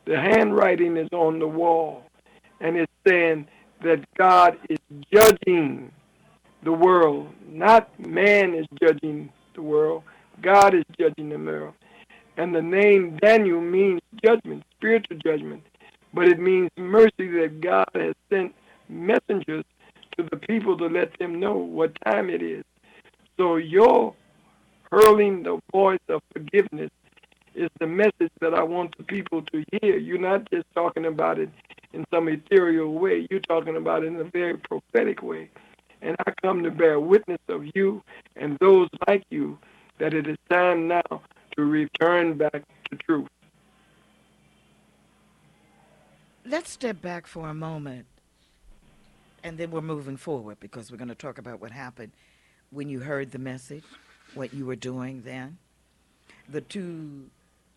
[0.07, 2.05] the handwriting is on the wall,
[2.61, 3.47] and it's saying
[3.83, 4.79] that God is
[5.13, 5.93] judging
[6.63, 7.29] the world.
[7.49, 10.03] Not man is judging the world,
[10.43, 11.75] God is judging the world.
[12.37, 15.63] And the name Daniel means judgment, spiritual judgment,
[16.15, 18.55] but it means mercy that God has sent
[18.89, 19.65] messengers
[20.17, 22.65] to the people to let them know what time it is.
[23.37, 24.15] So your
[24.91, 26.91] hurling the voice of forgiveness
[27.55, 29.97] is the message that I want the people to hear.
[29.97, 31.51] You're not just talking about it
[31.93, 33.27] in some ethereal way.
[33.31, 35.51] You're talking about it in a very prophetic way.
[36.01, 38.03] And I come to bear witness of you
[38.37, 39.59] and those like you
[39.99, 41.23] that it is time now
[41.57, 43.29] to return back to truth.
[46.47, 48.07] Let's step back for a moment,
[49.45, 52.13] and then we're moving forward because we're going to talk about what happened
[52.71, 53.85] when you heard the message,
[54.35, 55.59] what you were doing then,
[56.49, 57.29] the two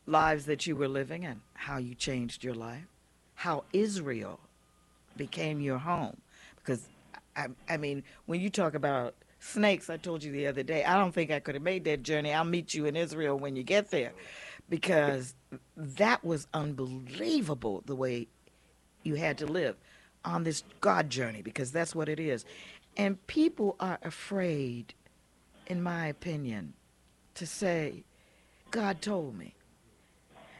[0.05, 2.85] lives that you were living and how you changed your life,
[3.35, 4.39] how Israel
[5.17, 6.17] became your home.
[6.55, 6.87] Because,
[7.35, 10.97] I, I mean, when you talk about snakes, I told you the other day, I
[10.97, 12.33] don't think I could have made that journey.
[12.33, 14.13] I'll meet you in Israel when you get there.
[14.69, 15.35] Because
[15.75, 18.27] that was unbelievable the way
[19.03, 19.75] you had to live
[20.23, 22.45] on this God journey, because that's what it is.
[22.95, 24.93] And people are afraid,
[25.67, 26.73] in my opinion,
[27.35, 28.03] to say,
[28.69, 29.55] God told me.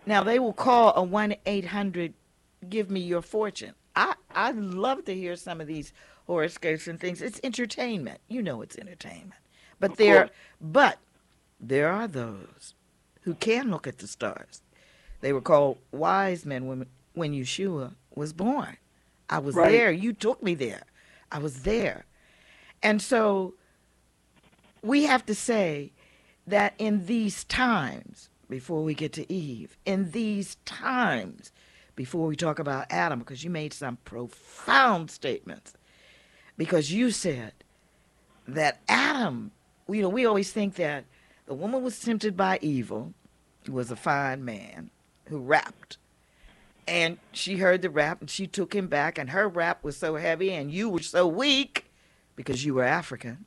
[0.06, 2.14] Now, they will call a 1 800
[2.70, 3.74] Give Me Your Fortune.
[3.96, 5.94] I, I love to hear some of these
[6.28, 7.22] horoscopes and things.
[7.22, 8.20] It's entertainment.
[8.28, 9.34] You know it's entertainment.
[9.80, 10.30] But Of there course.
[10.60, 10.98] but
[11.60, 12.74] there are those
[13.22, 14.62] who can look at the stars.
[15.22, 18.78] They were called wise men when when Yeshua was born.
[19.30, 19.72] I was Right.
[19.72, 19.92] there.
[19.92, 20.84] You took me there.
[21.32, 22.06] I was there.
[22.84, 23.54] And so
[24.82, 25.92] we have to say
[26.48, 31.52] that in these times, before we get to Eve, in these times,
[31.96, 35.74] before we talk about Adam, because you made some profound statements,
[36.62, 37.54] because you said
[38.48, 39.50] that Adam,
[39.90, 41.06] you know, we always think that
[41.48, 43.16] the woman was tempted by evil,
[43.66, 44.92] who was a fine man,
[45.26, 45.98] who rapped.
[46.88, 50.18] And she heard the rap and she took him back, and her rap was so
[50.18, 51.90] heavy, and you were so weak
[52.36, 53.46] because you were African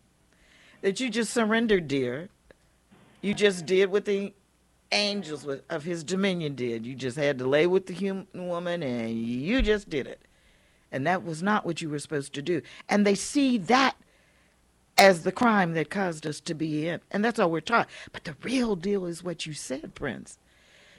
[0.81, 2.31] that you just surrendered, dear.
[3.23, 4.35] You just did what the
[4.91, 6.85] angels of his dominion did.
[6.85, 10.21] You just had to lay with the human woman, and you just did it.
[10.95, 12.63] And that was not what you were supposed to do.
[12.89, 13.97] And they see that
[14.97, 17.01] as the crime that caused us to be in.
[17.11, 17.89] And that's all we're taught.
[18.13, 20.39] But the real deal is what you said, Prince.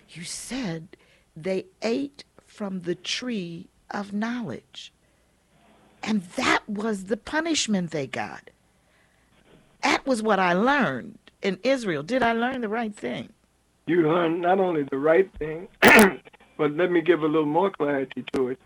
[0.10, 0.98] You said
[1.36, 4.92] they ate from the tree of knowledge.
[6.04, 8.50] And that was the punishment they got.
[9.82, 12.04] That was what I learned in Israel.
[12.04, 13.30] Did I learn the right thing?
[13.88, 18.26] You learned not only the right thing, but let me give a little more clarity
[18.34, 18.60] to it.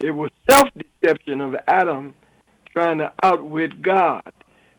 [0.00, 2.14] It was self deception of Adam
[2.72, 4.32] trying to outwit God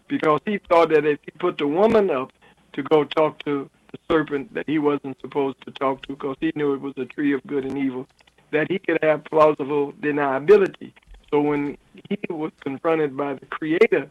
[0.07, 2.31] because he thought that if he put the woman up
[2.73, 6.51] to go talk to the serpent that he wasn't supposed to talk to because he
[6.55, 8.07] knew it was a tree of good and evil,
[8.51, 10.91] that he could have plausible deniability.
[11.29, 11.77] So when
[12.09, 14.09] he was confronted by the Creator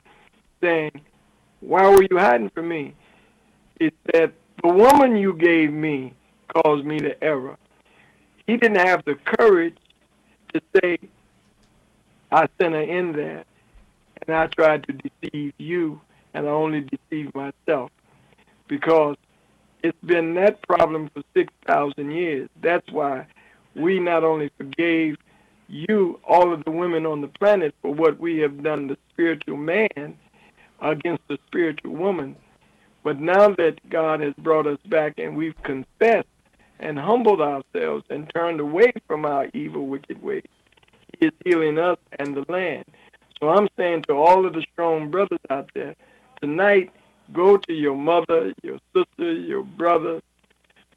[0.61, 1.01] saying,
[1.61, 2.94] Why were you hiding from me?
[3.81, 6.14] It said, The woman you gave me
[6.55, 7.57] caused me to error.
[8.46, 9.77] He didn't have the courage
[10.54, 10.98] to say,
[12.30, 13.44] I sent her in there
[14.26, 16.00] and I tried to deceive you
[16.34, 17.90] and I only deceived myself
[18.68, 19.16] because
[19.82, 22.48] it's been that problem for 6,000 years.
[22.62, 23.26] That's why
[23.74, 25.16] we not only forgave
[25.68, 29.56] you, all of the women on the planet, for what we have done to spiritual
[29.56, 30.16] man
[30.80, 32.34] against the spiritual woman,
[33.02, 36.26] but now that God has brought us back and we've confessed
[36.81, 40.47] and humbled ourselves and turned away from our evil, wicked ways,
[41.19, 42.85] He is healing us and the land.
[43.38, 45.95] So I'm saying to all of the strong brothers out there,
[46.43, 46.90] tonight,
[47.33, 50.21] go to your mother, your sister, your brother,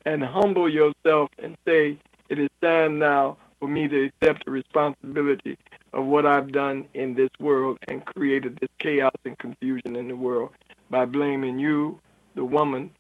[0.06, 1.98] and humble yourself and say,
[2.30, 5.58] it is time now for me to accept the responsibility
[5.94, 10.16] of what I've done in this world and created this chaos and confusion in the
[10.16, 10.50] world
[10.90, 12.00] by blaming you,
[12.36, 12.92] the woman,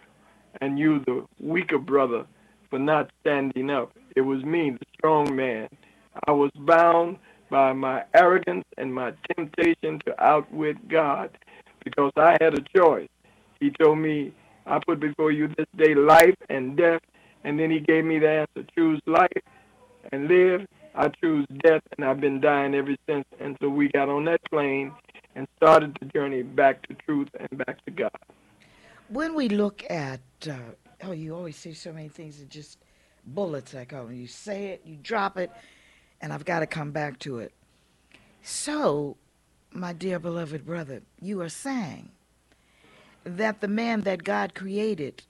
[0.62, 2.26] and you, the weaker brother,
[2.74, 3.92] for not standing up.
[4.16, 5.70] It was me, the strong man.
[6.28, 7.20] I was bound
[7.52, 11.38] by my arrogance and my temptation to outwit God
[11.86, 13.10] because I had a choice.
[13.60, 14.34] He told me,
[14.66, 17.02] I put before you this day life and death,
[17.44, 19.44] and then he gave me the answer choose life
[20.12, 20.66] and live.
[20.96, 23.26] I choose death, and I've been dying ever since.
[23.40, 24.92] And so we got on that plane
[25.36, 28.18] and started the journey back to truth and back to God.
[29.10, 30.56] When we look at, uh,
[31.06, 32.80] oh, you always say so many things that just
[33.26, 34.16] bullets I call them.
[34.16, 35.52] You say it, you drop it,
[36.22, 37.54] and I've got to come back to it.
[38.42, 39.18] So,
[39.72, 42.12] my dear beloved brother, you are saying
[43.24, 45.24] that the man that God created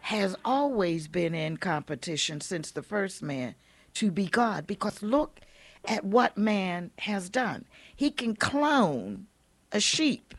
[0.00, 3.54] has always been in competition since the first man
[3.94, 4.66] to be God.
[4.66, 5.40] Because look
[5.84, 7.64] at what man has done.
[7.94, 9.26] He can clone
[9.70, 10.34] a sheep.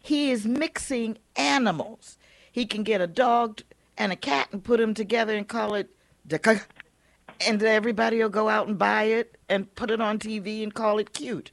[0.00, 2.18] He is mixing animals.
[2.52, 3.62] He can get a dog
[3.96, 5.90] and a cat and put them together and call it
[7.40, 10.98] and everybody will go out and buy it and put it on TV and call
[10.98, 11.50] it cute.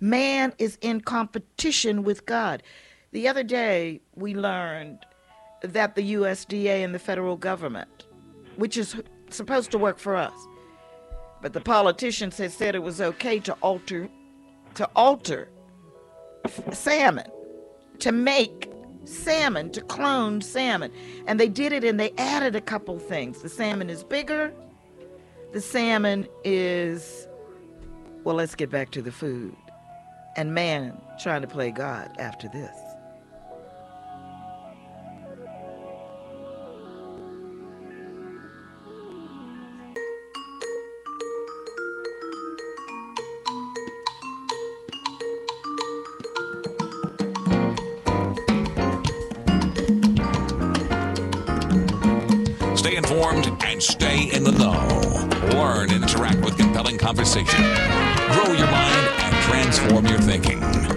[0.00, 2.62] Man is in competition with God.
[3.12, 5.04] The other day we learned
[5.62, 8.06] that the USDA and the federal government,
[8.56, 8.96] which is
[9.30, 10.34] supposed to work for us,
[11.42, 14.08] but the politicians had said it was okay to alter
[14.74, 15.48] to alter
[16.72, 17.26] salmon
[17.98, 18.70] to make
[19.06, 20.92] salmon, to clone salmon.
[21.26, 23.42] And they did it and they added a couple things.
[23.42, 24.52] The salmon is bigger.
[25.52, 27.26] The salmon is,
[28.24, 29.56] well, let's get back to the food.
[30.36, 32.85] And man trying to play God after this.
[57.06, 57.62] Conversation.
[58.32, 60.95] Grow your mind and transform your thinking.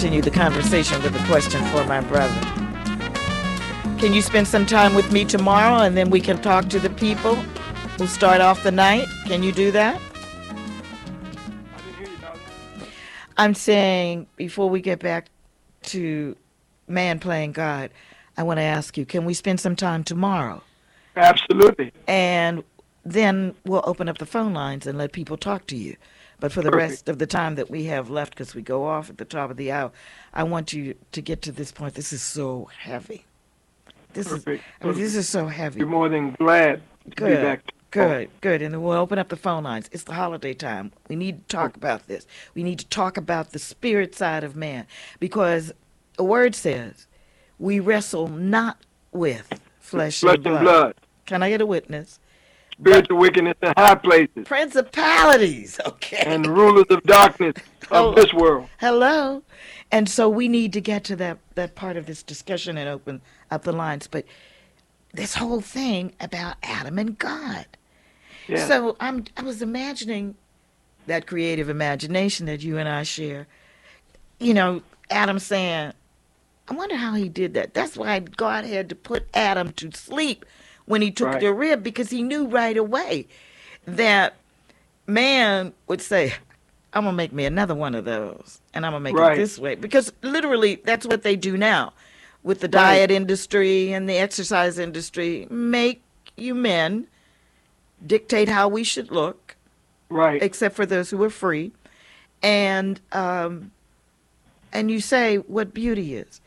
[0.00, 2.40] Continue the conversation with a question for my brother.
[3.98, 6.88] Can you spend some time with me tomorrow and then we can talk to the
[6.88, 9.06] people who start off the night?
[9.26, 10.00] Can you do that?
[10.00, 12.40] I didn't hear you, darling.
[13.36, 15.28] I'm saying before we get back
[15.88, 16.34] to
[16.88, 17.90] man playing God,
[18.38, 20.62] I want to ask you, can we spend some time tomorrow?
[21.14, 21.92] Absolutely.
[22.06, 22.64] And
[23.04, 25.96] then we'll open up the phone lines and let people talk to you.
[26.40, 26.90] But for the Perfect.
[26.90, 29.50] rest of the time that we have left, because we go off at the top
[29.50, 29.92] of the hour,
[30.32, 31.94] I want you to get to this point.
[31.94, 33.26] This is so heavy.
[34.14, 34.62] This Perfect.
[34.64, 35.78] is I mean, this is so heavy.
[35.80, 37.66] You're more than glad to be Good, back.
[37.66, 38.62] to- good, good.
[38.62, 39.88] And then we'll open up the phone lines.
[39.92, 40.92] It's the holiday time.
[41.08, 41.60] We need to Oh.
[41.62, 42.26] talk about this.
[42.54, 44.86] We need to talk about the spirit side of man
[45.20, 45.72] because
[46.16, 47.06] the word says
[47.58, 48.78] we wrestle not
[49.12, 50.62] with flesh, Flesh and and blood.
[50.62, 50.94] blood.
[51.26, 52.18] Can I get a witness?
[52.80, 54.44] Spiritual wickedness in high places.
[54.46, 56.22] Principalities, okay.
[56.26, 57.54] And rulers of darkness
[57.92, 58.10] Oh.
[58.10, 58.68] of this world.
[58.78, 59.42] Hello.
[59.90, 63.20] And so we need to get to that, that part of this discussion and open
[63.50, 64.06] up the lines.
[64.06, 64.24] But
[65.12, 67.66] this whole thing about Adam and God.
[68.46, 68.66] Yeah.
[68.68, 70.36] So I'm I was imagining
[71.06, 73.48] that creative imagination that you and I share.
[74.38, 75.92] You know, Adam saying,
[76.68, 77.74] I wonder how he did that.
[77.74, 80.44] That's why God had to put Adam to sleep
[80.90, 81.40] when he took Right.
[81.40, 83.28] the rib because he knew right away
[83.86, 84.34] that
[85.06, 86.34] man would say,
[86.92, 89.34] I'm gonna make me another one of those and I'm gonna make Right.
[89.34, 89.76] it this way.
[89.76, 91.92] Because literally that's what they do now
[92.42, 92.72] with the Right.
[92.72, 95.46] diet industry and the exercise industry.
[95.48, 96.02] Make
[96.36, 97.06] you men
[98.04, 99.54] dictate how we should look,
[100.08, 100.42] right.
[100.42, 101.70] except for those who are free,
[102.42, 103.70] and um,
[104.72, 106.40] and you say what beauty is,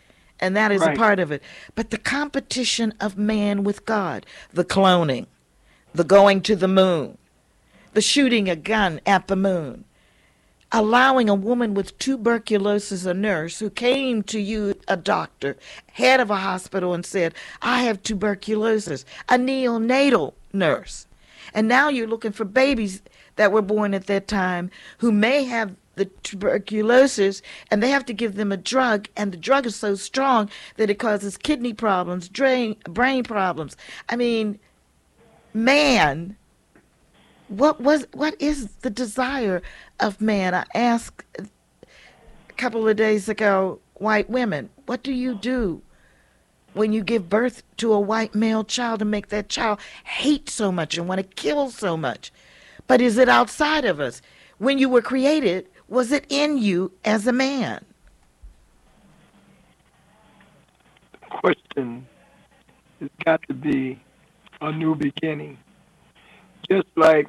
[0.44, 0.94] and that is Right.
[0.94, 1.42] a part of it.
[1.74, 5.28] But the competition of man with God, the cloning,
[5.96, 7.18] the going to the moon,
[7.94, 9.86] the shooting a gun at the moon,
[10.70, 15.56] allowing a woman with tuberculosis, a nurse who came to you, a doctor,
[15.94, 21.08] head of a hospital, and said, I have tuberculosis, a neonatal nurse.
[21.54, 23.02] And now you're looking for babies
[23.38, 28.14] that were born at that time who may have the tuberculosis and they have to
[28.14, 32.28] give them a drug and the drug is so strong that it causes kidney problems
[32.30, 33.78] drain, brain problems.
[34.10, 34.60] I mean
[35.54, 36.36] man
[37.48, 39.62] what was what is the desire
[40.00, 40.56] of man?
[40.56, 45.82] I asked a couple of days ago white women what do you do
[46.74, 50.72] when you give birth to a white male child and make that child hate so
[50.72, 52.32] much and want to kill so much?
[52.88, 54.22] But is it outside of us?
[54.58, 57.84] When you were created was it in you as a man
[61.12, 62.08] The question
[63.00, 64.00] has got to be
[64.62, 65.58] a new beginning.
[66.70, 67.28] Just like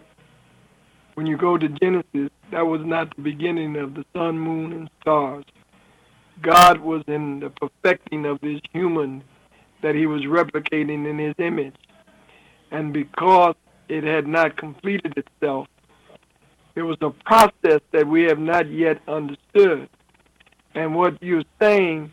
[1.14, 4.90] when you go to Genesis, that was not the beginning of the sun, moon, and
[5.00, 5.44] stars.
[6.40, 9.22] God was in the perfecting of this human
[9.82, 11.74] that he was replicating in his image.
[12.70, 13.54] And because
[13.88, 15.68] it had not completed itself.
[16.74, 19.88] It was a process that we have not yet understood.
[20.74, 22.12] And what you're saying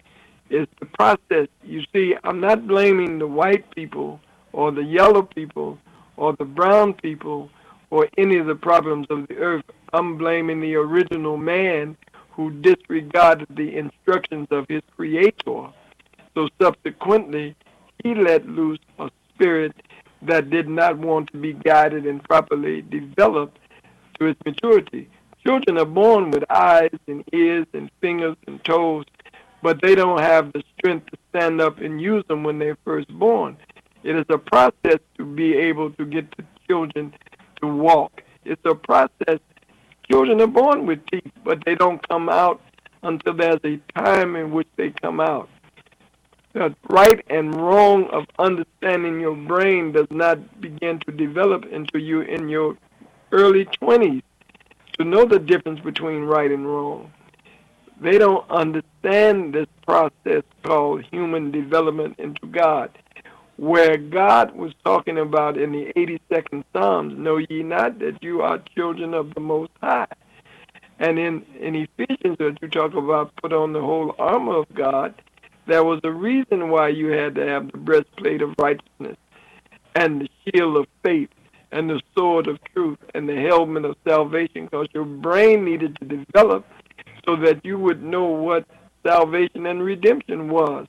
[0.49, 1.47] is the process.
[1.63, 4.19] You see, I'm not blaming the white people
[4.53, 5.79] or the yellow people
[6.17, 7.49] or the brown people
[7.89, 9.65] or any of the problems of the earth.
[9.93, 11.97] I'm blaming the original man
[12.31, 15.69] who disregarded the instructions of his creator.
[16.35, 17.55] So subsequently,
[18.03, 19.75] he let loose a spirit
[20.21, 23.57] that did not want to be guided and properly developed
[24.21, 25.09] to its maturity.
[25.43, 29.05] Children are born with eyes and ears and fingers and toes,
[29.63, 33.09] but they don't have the strength to stand up and use them when they're first
[33.09, 33.57] born.
[34.03, 37.13] It is a process to be able to get the children
[37.61, 38.21] to walk.
[38.45, 39.39] It's a process.
[40.09, 42.61] Children are born with teeth, but they don't come out
[43.01, 45.49] until there's a time in which they come out.
[46.53, 52.21] The right and wrong of understanding your brain does not begin to develop until you
[52.21, 52.77] in your
[53.31, 54.21] early 20s
[54.99, 57.11] to know the difference between right and wrong.
[57.99, 62.91] They don't understand this process called human development into God
[63.61, 68.57] where God was talking about in the 82nd Psalms, Know ye not that you are
[68.75, 70.07] children of the Most High?
[70.97, 75.13] And in, in Ephesians, that you talk about put on the whole armor of God,
[75.67, 79.17] there was a reason why you had to have the breastplate of righteousness
[79.93, 81.29] and the shield of faith
[81.71, 86.05] and the sword of truth and the helmet of salvation because your brain needed to
[86.05, 86.65] develop
[87.25, 88.65] so that you would know what
[89.05, 90.87] salvation and redemption was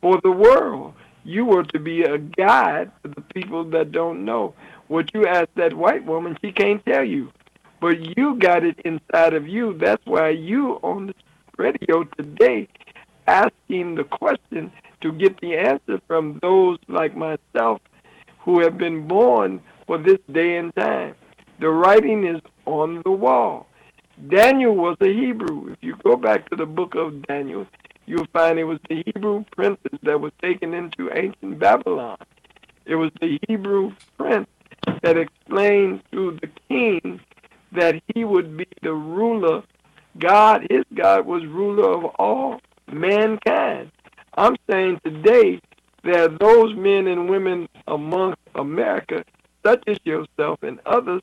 [0.00, 0.94] for the world
[1.24, 4.54] you were to be a guide to the people that don't know.
[4.88, 7.32] What you asked that white woman, she can't tell you.
[7.80, 9.76] But you got it inside of you.
[9.78, 11.14] That's why you on the
[11.56, 12.68] radio today
[13.26, 17.80] asking the question to get the answer from those like myself
[18.40, 21.14] who have been born for this day and time.
[21.60, 23.66] The writing is on the wall.
[24.28, 25.72] Daniel was a Hebrew.
[25.72, 27.66] If you go back to the book of Daniel,
[28.06, 32.18] you'll find it was the Hebrew princess that was taken into ancient Babylon.
[32.84, 34.48] It was the Hebrew prince
[35.02, 37.20] that explained to the king
[37.72, 39.62] that he would be the ruler.
[40.18, 42.60] God, his God, was ruler of all
[42.90, 43.90] mankind.
[44.34, 45.60] I'm saying today
[46.04, 49.24] there are those men and women amongst America,
[49.64, 51.22] such as yourself and others,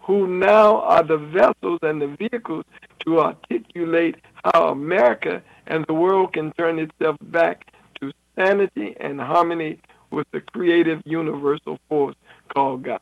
[0.00, 2.64] who now are the vessels and the vehicles
[3.00, 7.70] to articulate how America and the world can turn itself back
[8.00, 9.78] to sanity and harmony
[10.10, 12.16] with the creative universal force
[12.54, 13.00] called God.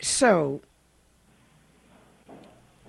[0.00, 0.60] So,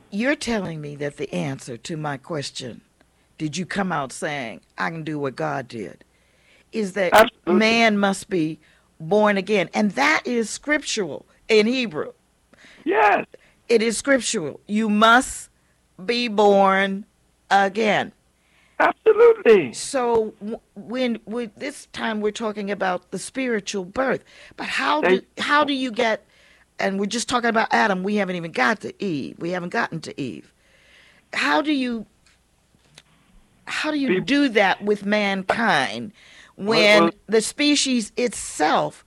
[0.10, 2.82] you're telling me that the answer to my question,
[3.38, 6.04] did you come out saying, I can do what God did,
[6.72, 7.60] is that Absolutely.
[7.60, 8.60] man must be
[9.02, 9.70] born again.
[9.74, 12.14] And that is scriptural in Hebrew.
[12.86, 13.26] Yes.
[13.68, 14.60] It is scriptural.
[14.68, 15.50] You must
[16.06, 17.06] be born
[17.50, 18.12] again.
[18.80, 19.74] Absolutely.
[19.74, 20.34] So
[20.76, 21.20] when
[21.56, 24.24] this time we're talking about the spiritual birth,
[24.58, 26.26] but how do how do you get?
[26.80, 28.02] And we're just talking about Adam.
[28.02, 29.38] We haven't even got to Eve.
[29.38, 30.52] We haven't gotten to Eve.
[31.32, 32.08] How do you
[33.66, 36.12] how do you do that with mankind
[36.66, 39.06] when the species itself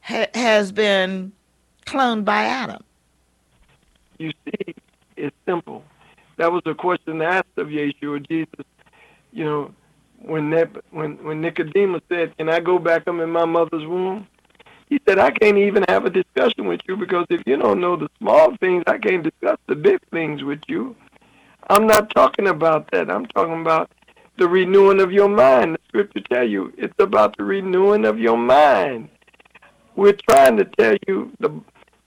[0.00, 1.32] ha- has been
[1.86, 2.82] cloned by Adam?
[4.18, 4.74] You see,
[5.16, 5.84] it's simple.
[6.36, 8.64] That was a question asked of Yeshua Jesus.
[9.32, 9.74] You know,
[10.22, 14.26] when that when when Nicodemus said, "Can I go back up in my mother's womb?"
[14.88, 17.96] He said, "I can't even have a discussion with you because if you don't know
[17.96, 20.96] the small things, I can't discuss the big things with you."
[21.70, 23.10] I'm not talking about that.
[23.10, 23.90] I'm talking about
[24.38, 25.74] the renewing of your mind.
[25.74, 29.08] The scripture tell you it's about the renewing of your mind.
[29.96, 31.60] We're trying to tell you the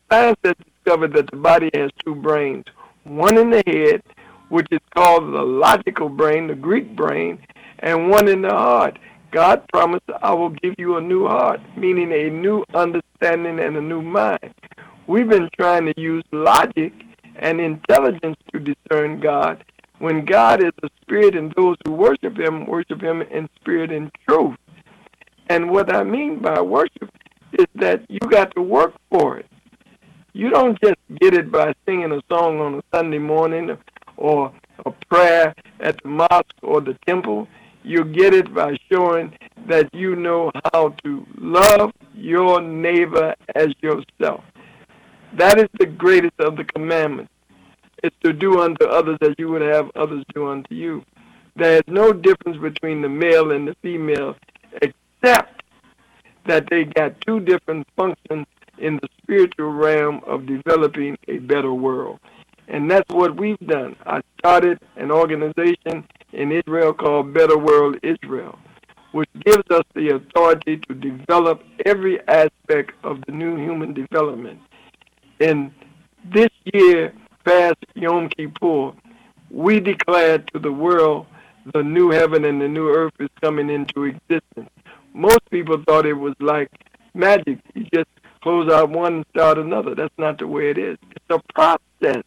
[0.09, 2.63] science has discovered that the body has two brains,
[3.03, 4.01] one in the head,
[4.47, 7.37] which is called the logical brain, the Greek brain,
[7.79, 8.97] and one in the heart.
[9.31, 13.81] God promised, I will give you a new heart, meaning a new understanding and a
[13.81, 14.53] new mind.
[15.07, 16.93] We've been trying to use logic
[17.37, 19.63] and intelligence to discern God
[20.01, 24.11] when God is a spirit and those who worship him worship him in spirit and
[24.27, 24.57] truth.
[25.47, 27.09] And what I mean by worship
[27.53, 29.45] is that you got to work for it.
[30.33, 33.77] You don't just get it by singing a song on a Sunday morning
[34.17, 34.51] or
[34.85, 37.47] a prayer at the mosque or the temple.
[37.83, 39.37] You get it by showing
[39.67, 44.43] that you know how to love your neighbor as yourself.
[45.37, 47.31] That is the greatest of the commandments.
[48.03, 51.03] It's to do unto others as you would have others do unto you.
[51.55, 54.35] There is no difference between the male and the female
[54.81, 55.61] except
[56.47, 58.47] that they got two different functions
[58.77, 62.19] in the spiritual realm of developing a better world.
[62.67, 63.95] And that's what we've done.
[64.05, 68.57] I started an organization in Israel called Better World Israel,
[69.11, 74.59] which gives us the authority to develop every aspect of the new human development.
[75.39, 75.71] And
[76.33, 77.13] this year,
[77.45, 78.93] past Yom Kippur,
[79.49, 81.25] we declared to the world
[81.73, 84.69] the new heaven and the new earth is coming into existence.
[85.13, 86.69] Most people thought it was like
[87.13, 87.59] magic.
[87.73, 88.09] You just
[88.41, 89.93] close out one and start another.
[89.93, 90.97] That's not the way it is.
[91.11, 92.23] It's a process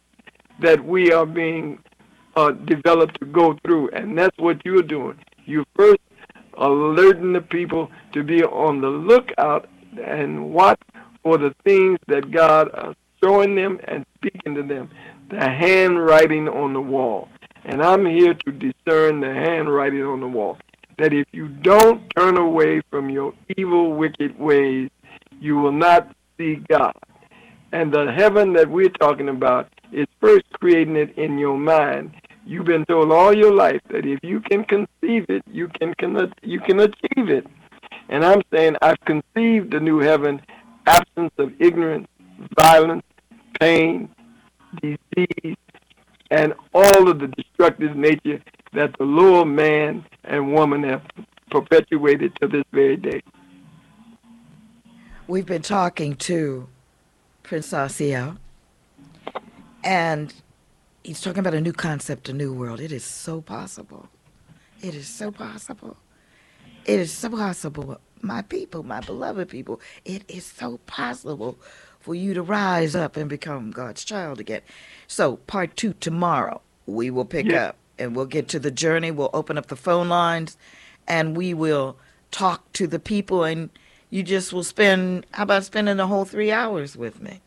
[0.61, 1.79] that we are being
[2.35, 5.19] uh, developed to go through, and that's what you're doing.
[5.45, 5.99] You're first
[6.57, 9.67] alerting the people to be on the lookout
[10.01, 10.79] and watch
[11.23, 12.69] for the things that God
[13.25, 14.89] showing them and speaking to them.
[15.29, 17.29] The handwriting on the wall.
[17.65, 20.57] And I'm here to discern the handwriting on the wall.
[20.99, 24.89] That if you don't turn away from your evil, wicked ways,
[25.39, 26.93] you will not see God.
[27.71, 32.13] And the heaven that we're talking about is first creating it in your mind.
[32.45, 36.31] You've been told all your life that if you can conceive it, you can, can
[36.43, 37.47] you can achieve it.
[38.07, 40.41] And I'm saying I've conceived the new heaven,
[40.85, 42.07] absence of ignorance,
[42.57, 43.03] violence,
[43.59, 44.09] pain,
[44.81, 45.55] disease,
[46.31, 48.41] and all of the destructive nature
[48.73, 51.03] that the lower man and woman have
[51.49, 53.21] perpetuated to this very day.
[55.27, 56.67] We've been talking to
[57.43, 58.37] Prince Asiel,
[59.83, 60.33] and
[61.03, 62.79] he's talking about a new concept, a new world.
[62.79, 64.09] It is so possible.
[64.81, 65.97] It is so possible.
[66.85, 69.79] It is so possible, my people, my beloved people.
[70.03, 71.57] It is so possible
[72.05, 74.61] for you to rise up and become God's child again.
[75.07, 77.69] So, part two tomorrow, we will pick Yeah.
[77.69, 79.09] up and we'll get to the journey.
[79.09, 80.55] We'll open up the phone lines
[81.07, 81.97] and we will
[82.29, 83.43] talk to the people.
[83.43, 83.71] And
[84.11, 87.41] you just will spend, how about spending the whole three hours with me?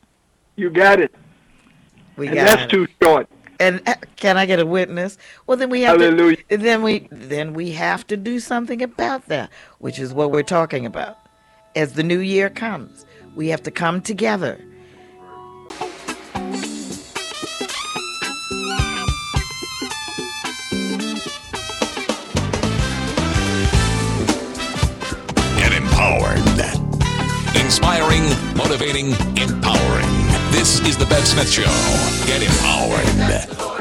[0.57, 1.15] You got it.
[2.17, 2.71] We and got that's it.
[2.71, 3.29] too short.
[3.61, 5.19] And uh, can I get a witness?
[5.47, 6.39] Well, then we have Hallelujah.
[6.49, 6.57] to.
[6.57, 10.85] Then we then we have to do something about that, which is what we're talking
[10.85, 11.17] about.
[11.77, 13.05] As the new year comes,
[13.35, 14.59] we have to come together.
[25.57, 26.39] Get empowered.
[27.57, 28.25] Inspiring,
[28.57, 30.07] motivating, empowering.
[30.51, 31.63] This is the Bev Smith Show.
[32.27, 33.78] Get empowered.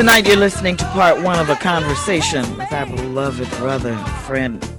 [0.00, 4.72] Tonight, you're listening to part one of a conversation with our beloved brother and friend.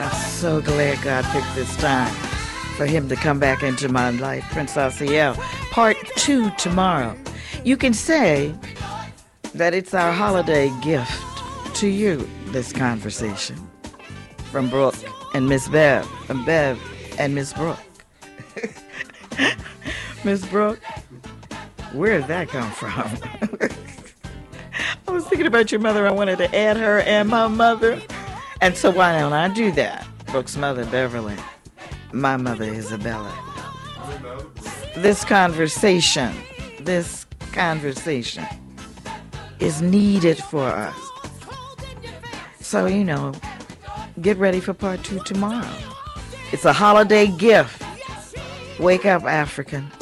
[0.00, 2.12] I'm so glad God picked this time
[2.76, 5.36] for him to come back into my life, Prince Asiel.
[5.70, 7.16] Part two tomorrow.
[7.62, 8.52] You can say
[9.54, 11.22] that it's our holiday gift
[11.76, 13.56] to you, this conversation.
[14.50, 14.96] From Brooke
[15.32, 16.80] and Miss Bev, from Bev
[17.20, 17.78] and Miss Brooke.
[20.24, 20.80] Miss Brooke,
[21.92, 23.70] where did that come from?
[25.46, 26.08] Thinking about your mother.
[26.08, 28.02] I wanted to add her and my mother.
[28.60, 30.04] And so why don't I do that?
[30.26, 31.36] Brooke's mother, Beverly.
[32.12, 33.32] My mother, Isabella.
[34.96, 36.34] This conversation,
[36.80, 38.44] this conversation
[39.60, 40.98] is needed for us.
[42.58, 43.32] So, you know,
[44.20, 45.78] get ready for part two tomorrow.
[46.50, 47.84] It's a holiday gift.
[48.80, 49.92] Wake up, African.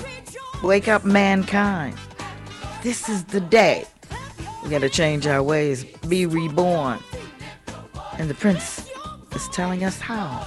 [0.63, 1.99] Wake up, mankind.
[2.83, 3.85] This is the day.
[4.65, 6.99] We got to change our ways, be reborn.
[8.19, 8.89] And the prince
[9.35, 10.39] is telling us how.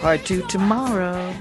[0.00, 1.34] Part two tomorrow.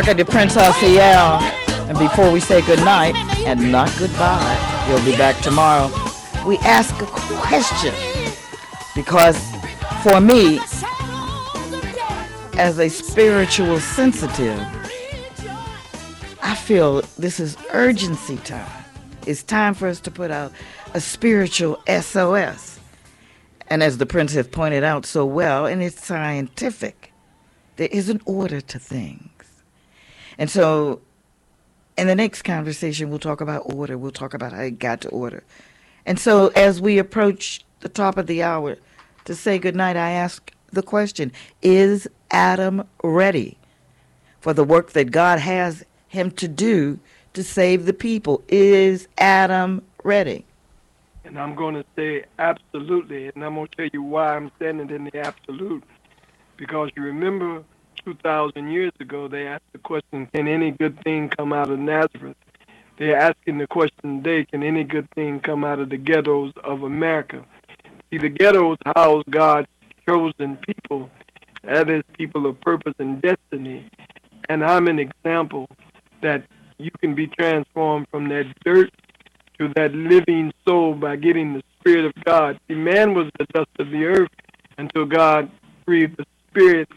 [0.00, 0.06] Lord.
[0.06, 1.40] We're talking to Prince Asiel.
[1.88, 3.14] And before we say goodnight
[3.46, 5.90] and not goodbye, he'll be back tomorrow.
[6.46, 7.92] We ask a question
[8.94, 9.36] because
[10.02, 10.58] for me,
[12.58, 14.58] as a spiritual sensitive,
[16.42, 18.84] I feel this is urgency time.
[19.26, 20.52] It's time for us to put out
[20.94, 22.78] a spiritual SOS.
[23.66, 27.12] And as the prince has pointed out so well, and it's scientific,
[27.76, 29.39] there is an order to things.
[30.40, 31.02] And so
[31.98, 33.98] in the next conversation, we'll talk about order.
[33.98, 35.44] We'll talk about how it got to order.
[36.06, 38.78] And so as we approach the top of the hour
[39.26, 41.30] to say goodnight, I ask the question
[41.60, 43.58] Is Adam ready
[44.40, 46.98] for the work that God has him to do
[47.34, 48.42] to save the people?
[48.48, 50.46] Is Adam ready?
[51.24, 54.88] And I'm going to say absolutely, and I'm going to tell you why I'm standing
[54.88, 55.84] in the absolute.
[56.56, 57.62] Because you remember
[58.04, 62.36] 2,000 years ago, they asked the question, can any good thing come out of Nazareth?
[62.98, 66.82] They're asking the question today, can any good thing come out of the ghettos of
[66.82, 67.44] America?
[68.10, 69.68] See, the ghettos house God's
[70.06, 71.10] chosen people,
[71.64, 73.88] that is, people of purpose and destiny.
[74.48, 75.68] And I'm an example
[76.22, 76.44] that
[76.78, 78.90] you can be transformed from that dirt
[79.58, 82.58] to that living soul by getting the Spirit of God.
[82.66, 84.30] See, man was the dust of the earth
[84.78, 85.50] until God
[85.86, 86.88] breathed the Spirit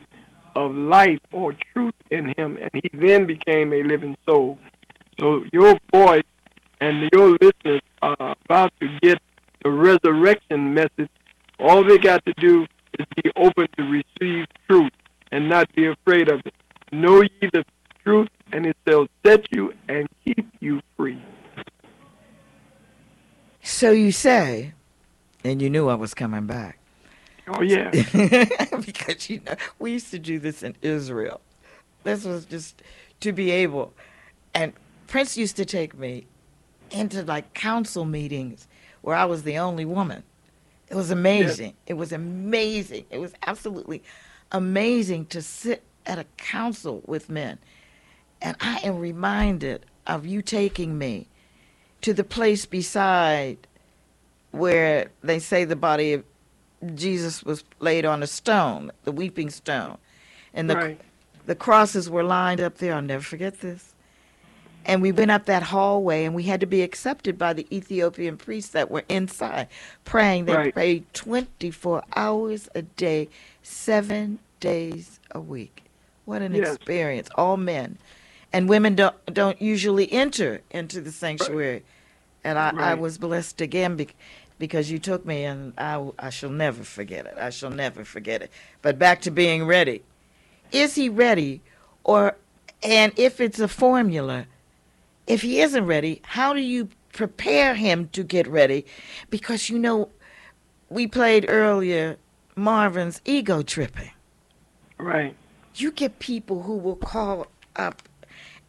[0.55, 4.57] of life or truth in him, and he then became a living soul.
[5.19, 6.23] So your voice
[6.81, 9.21] and your listeners are about to get
[9.63, 11.09] the resurrection message.
[11.59, 12.65] All they got to do
[12.99, 14.91] is be open to receive truth
[15.31, 16.53] and not be afraid of it.
[16.91, 17.63] Know ye the
[18.03, 21.21] truth, and it shall set you and keep you free.
[23.61, 24.73] So you say,
[25.43, 26.79] and you knew I was coming back.
[27.47, 27.91] Oh, yeah.
[28.85, 31.41] because you know we used to do this in Israel.
[32.03, 32.81] This was just
[33.21, 33.93] to be able,
[34.53, 34.73] and
[35.07, 36.27] Prince used to take me
[36.91, 38.67] into like council meetings
[39.01, 40.23] where I was the only woman.
[40.89, 41.75] It was amazing.
[41.87, 43.05] It was amazing.
[43.11, 44.03] It was absolutely
[44.51, 47.59] amazing to sit at a council with men,
[48.41, 51.27] and I am reminded of you taking me
[52.01, 53.67] to the place beside
[54.51, 56.23] where they say the body of
[56.95, 59.97] Jesus was laid on a stone, the weeping stone.
[60.53, 61.01] And the Right.
[61.45, 62.93] the crosses were lined up there.
[62.95, 63.93] I'll never forget this.
[64.85, 68.37] And we went up that hallway and we had to be accepted by the Ethiopian
[68.37, 69.67] priests that were inside
[70.03, 70.45] praying.
[70.45, 70.73] They Right.
[70.73, 73.29] prayed 24 hours a day,
[73.61, 75.85] seven days a week.
[76.25, 76.75] What an Yes.
[76.77, 77.29] experience.
[77.35, 77.97] All men.
[78.51, 81.83] And women don't, don't usually enter into the sanctuary.
[82.43, 83.95] And I, I was blessed again
[84.59, 87.35] because you took me, and I, I shall never forget it.
[87.37, 88.51] I shall never forget it.
[88.81, 90.03] But back to being ready.
[90.71, 91.61] Is he ready?
[92.03, 92.35] Or,
[92.81, 94.47] and if it's a formula,
[95.27, 98.85] if he isn't ready, how do you prepare him to get ready?
[99.29, 100.09] Because, you know,
[100.89, 102.17] we played earlier
[102.55, 104.11] Marvin's ego tripping.
[104.97, 105.35] Right.
[105.75, 108.03] You get people who will call up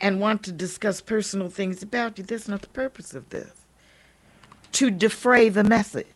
[0.01, 2.25] and want to discuss personal things about you.
[2.25, 3.64] That's not the purpose of this.
[4.75, 6.07] To defray the message.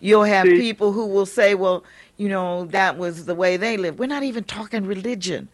[0.00, 1.84] You'll have See- people who will say, well,
[2.16, 3.98] you know, that was the way they lived.
[3.98, 5.48] We're not even talking religion.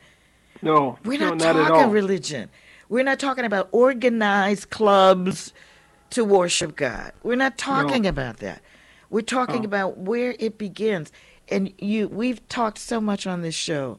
[0.63, 2.49] No, We're no, not not at talking religion.
[2.89, 5.53] We're not talking about organized clubs
[6.11, 7.13] to worship God.
[7.23, 8.63] We're not talking about that.
[9.11, 9.67] We're talking No.
[9.67, 11.13] about where it begins.
[11.49, 13.99] And you we've talked so much on this show.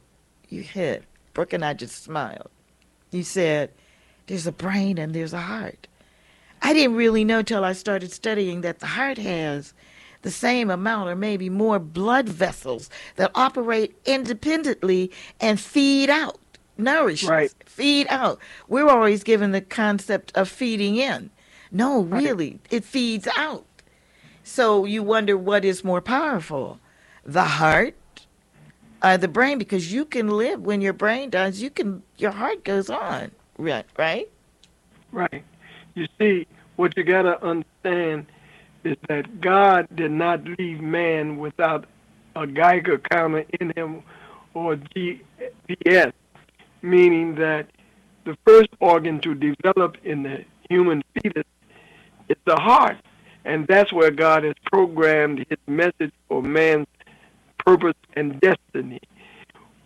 [0.50, 1.04] You hit.
[1.34, 2.50] Brooke and I just smiled.
[3.12, 3.72] You said
[4.28, 5.88] there's a brain and there's a heart.
[6.62, 9.74] I didn't really know till I started studying that the heart has
[10.24, 16.40] the same amount or maybe more blood vessels that operate independently and feed out,
[16.78, 17.52] nourish, Right.
[17.66, 18.40] feed out.
[18.68, 21.30] We're always given the concept of feeding in.
[21.72, 23.66] No, really, it feeds out.
[24.44, 26.80] So you wonder what is more powerful,
[27.24, 27.96] the heart
[29.04, 29.58] or the brain?
[29.58, 31.62] Because you can live when your brain dies.
[31.62, 33.86] You can, your heart goes on, right?
[33.98, 34.30] Right?
[35.12, 35.44] Right.
[35.98, 36.46] You see,
[36.76, 38.28] what you got to understand
[38.84, 41.86] is that God did not leave man without
[42.36, 44.04] a Geiger counter in him
[44.54, 46.14] or GPS,
[46.84, 47.72] meaning that
[48.26, 51.48] the first organ to develop in the human fetus
[52.30, 52.98] is the heart.
[53.44, 56.86] And that's where God has programmed his message for man's
[57.66, 59.02] purpose and destiny.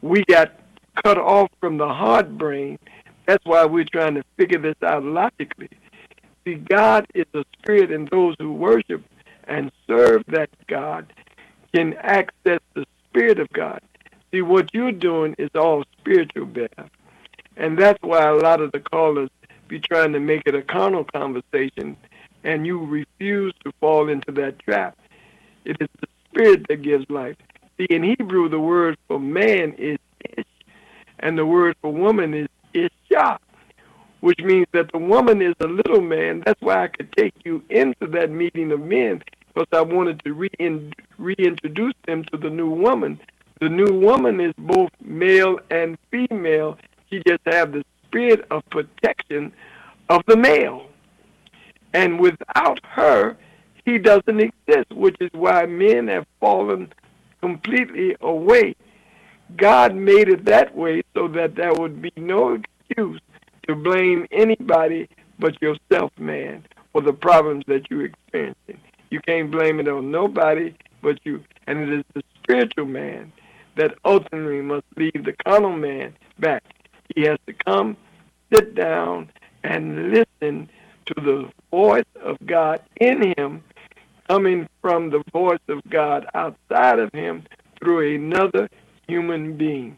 [0.01, 0.59] We got
[1.05, 2.80] cut off from the heart brain.
[3.28, 5.70] That's why we're trying to figure this out logically.
[6.44, 9.04] See, God is a spirit, and those who worship
[9.46, 11.14] and serve that God
[11.74, 13.82] can access the spirit of God.
[14.32, 16.89] See, what you're doing is all spiritual, Bev.
[17.58, 19.30] And that's why a lot of the callers
[19.68, 21.96] be trying to make it a carnal conversation,
[22.44, 24.98] and you refuse to fall into that trap.
[25.66, 27.38] It is the spirit that gives life.
[27.78, 29.98] See, in Hebrew, the word for man is
[30.38, 30.46] ish,
[31.20, 33.39] and the word for woman is isha,
[34.22, 36.43] which means that the woman is a little man.
[36.45, 40.34] That's why I could take you into that meeting of men, because I wanted to
[40.34, 43.19] rein reintroduce them to the new woman.
[43.59, 46.78] The new woman is both male and female.
[47.09, 49.53] She just have the spirit of protection
[50.09, 50.88] of the male.
[51.93, 53.38] And without her,
[53.86, 56.93] he doesn't exist, which is why men have fallen
[57.41, 58.76] completely away.
[59.57, 62.59] God made it that way so that there would be no
[62.89, 63.22] excuse
[63.72, 65.07] to blame anybody
[65.39, 68.80] but yourself, man, for the problems that you're experiencing.
[69.09, 71.41] You can't blame it on nobody but you.
[71.67, 73.32] And it is the spiritual man
[73.78, 76.63] that ultimately must leave the carnal man back.
[77.15, 77.95] He has to come,
[78.53, 79.32] sit down,
[79.63, 80.69] and listen
[81.05, 83.63] to the voice of God in him,
[84.28, 87.43] coming from the voice of God outside of him
[87.80, 88.69] through another
[89.07, 89.95] human being.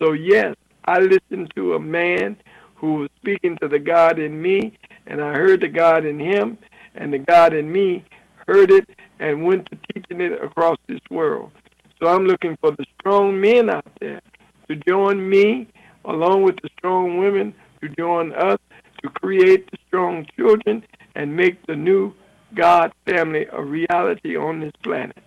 [0.00, 0.56] So, yes,
[0.86, 2.36] I listened to a man
[2.82, 4.76] who was speaking to the God in me,
[5.06, 6.58] and I heard the God in him,
[6.96, 8.04] and the God in me
[8.48, 11.52] heard it and went to teaching it across this world.
[12.00, 14.20] So I'm looking for the strong men out there
[14.68, 15.68] to join me,
[16.04, 18.58] along with the strong women, to join us
[19.02, 22.12] to create the strong children and make the new
[22.52, 25.22] God family a reality on this planet.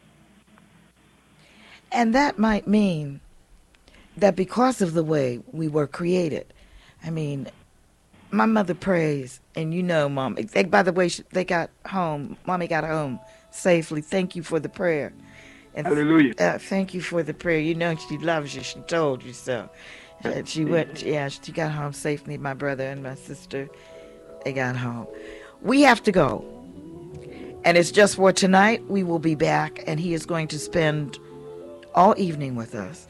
[1.90, 3.22] And that might mean
[4.18, 6.54] that because of the way we were created,
[7.06, 7.48] I mean,
[8.32, 10.36] my mother prays, and you know, mom.
[10.36, 12.38] They, by the way, they got home.
[12.46, 13.20] Mommy got home
[13.52, 14.02] safely.
[14.02, 15.14] Thank you for the prayer.
[15.76, 16.34] And Hallelujah.
[16.40, 17.60] Uh, thank you for the prayer.
[17.60, 18.64] You know she loves you.
[18.64, 19.70] She told you so.
[20.24, 21.04] Uh, she went.
[21.04, 22.38] Yeah, she got home safely.
[22.38, 23.70] My brother and my sister,
[24.44, 25.08] they got home.
[25.62, 26.44] We have to go,
[27.64, 28.84] and it's just for tonight.
[28.88, 31.20] We will be back, and he is going to spend
[31.94, 33.08] all evening with us.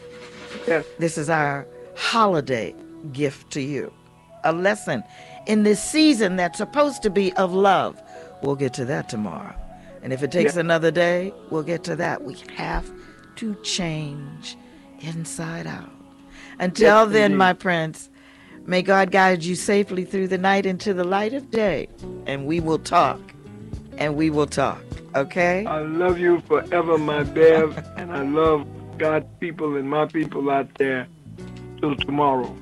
[0.67, 0.85] Yes.
[0.99, 1.65] This is our
[1.95, 2.75] holiday
[3.13, 3.91] gift to you.
[4.43, 5.03] A lesson
[5.47, 8.01] in this season that's supposed to be of love.
[8.41, 9.55] We'll get to that tomorrow.
[10.03, 10.61] And if it takes Yeah.
[10.61, 12.23] another day, we'll get to that.
[12.23, 12.89] We have
[13.37, 14.55] to change
[14.99, 15.89] inside out.
[16.59, 17.37] Until Yes, then, indeed.
[17.37, 18.09] my prince,
[18.65, 21.87] may God guide you safely through the night into the light of day.
[22.27, 23.19] And we will talk.
[23.97, 24.81] And we will talk.
[25.15, 25.65] Okay?
[25.65, 28.65] I love you forever, my Bev, and I love
[28.97, 31.07] God's people and my people out there.
[31.81, 32.55] Till tomorrow.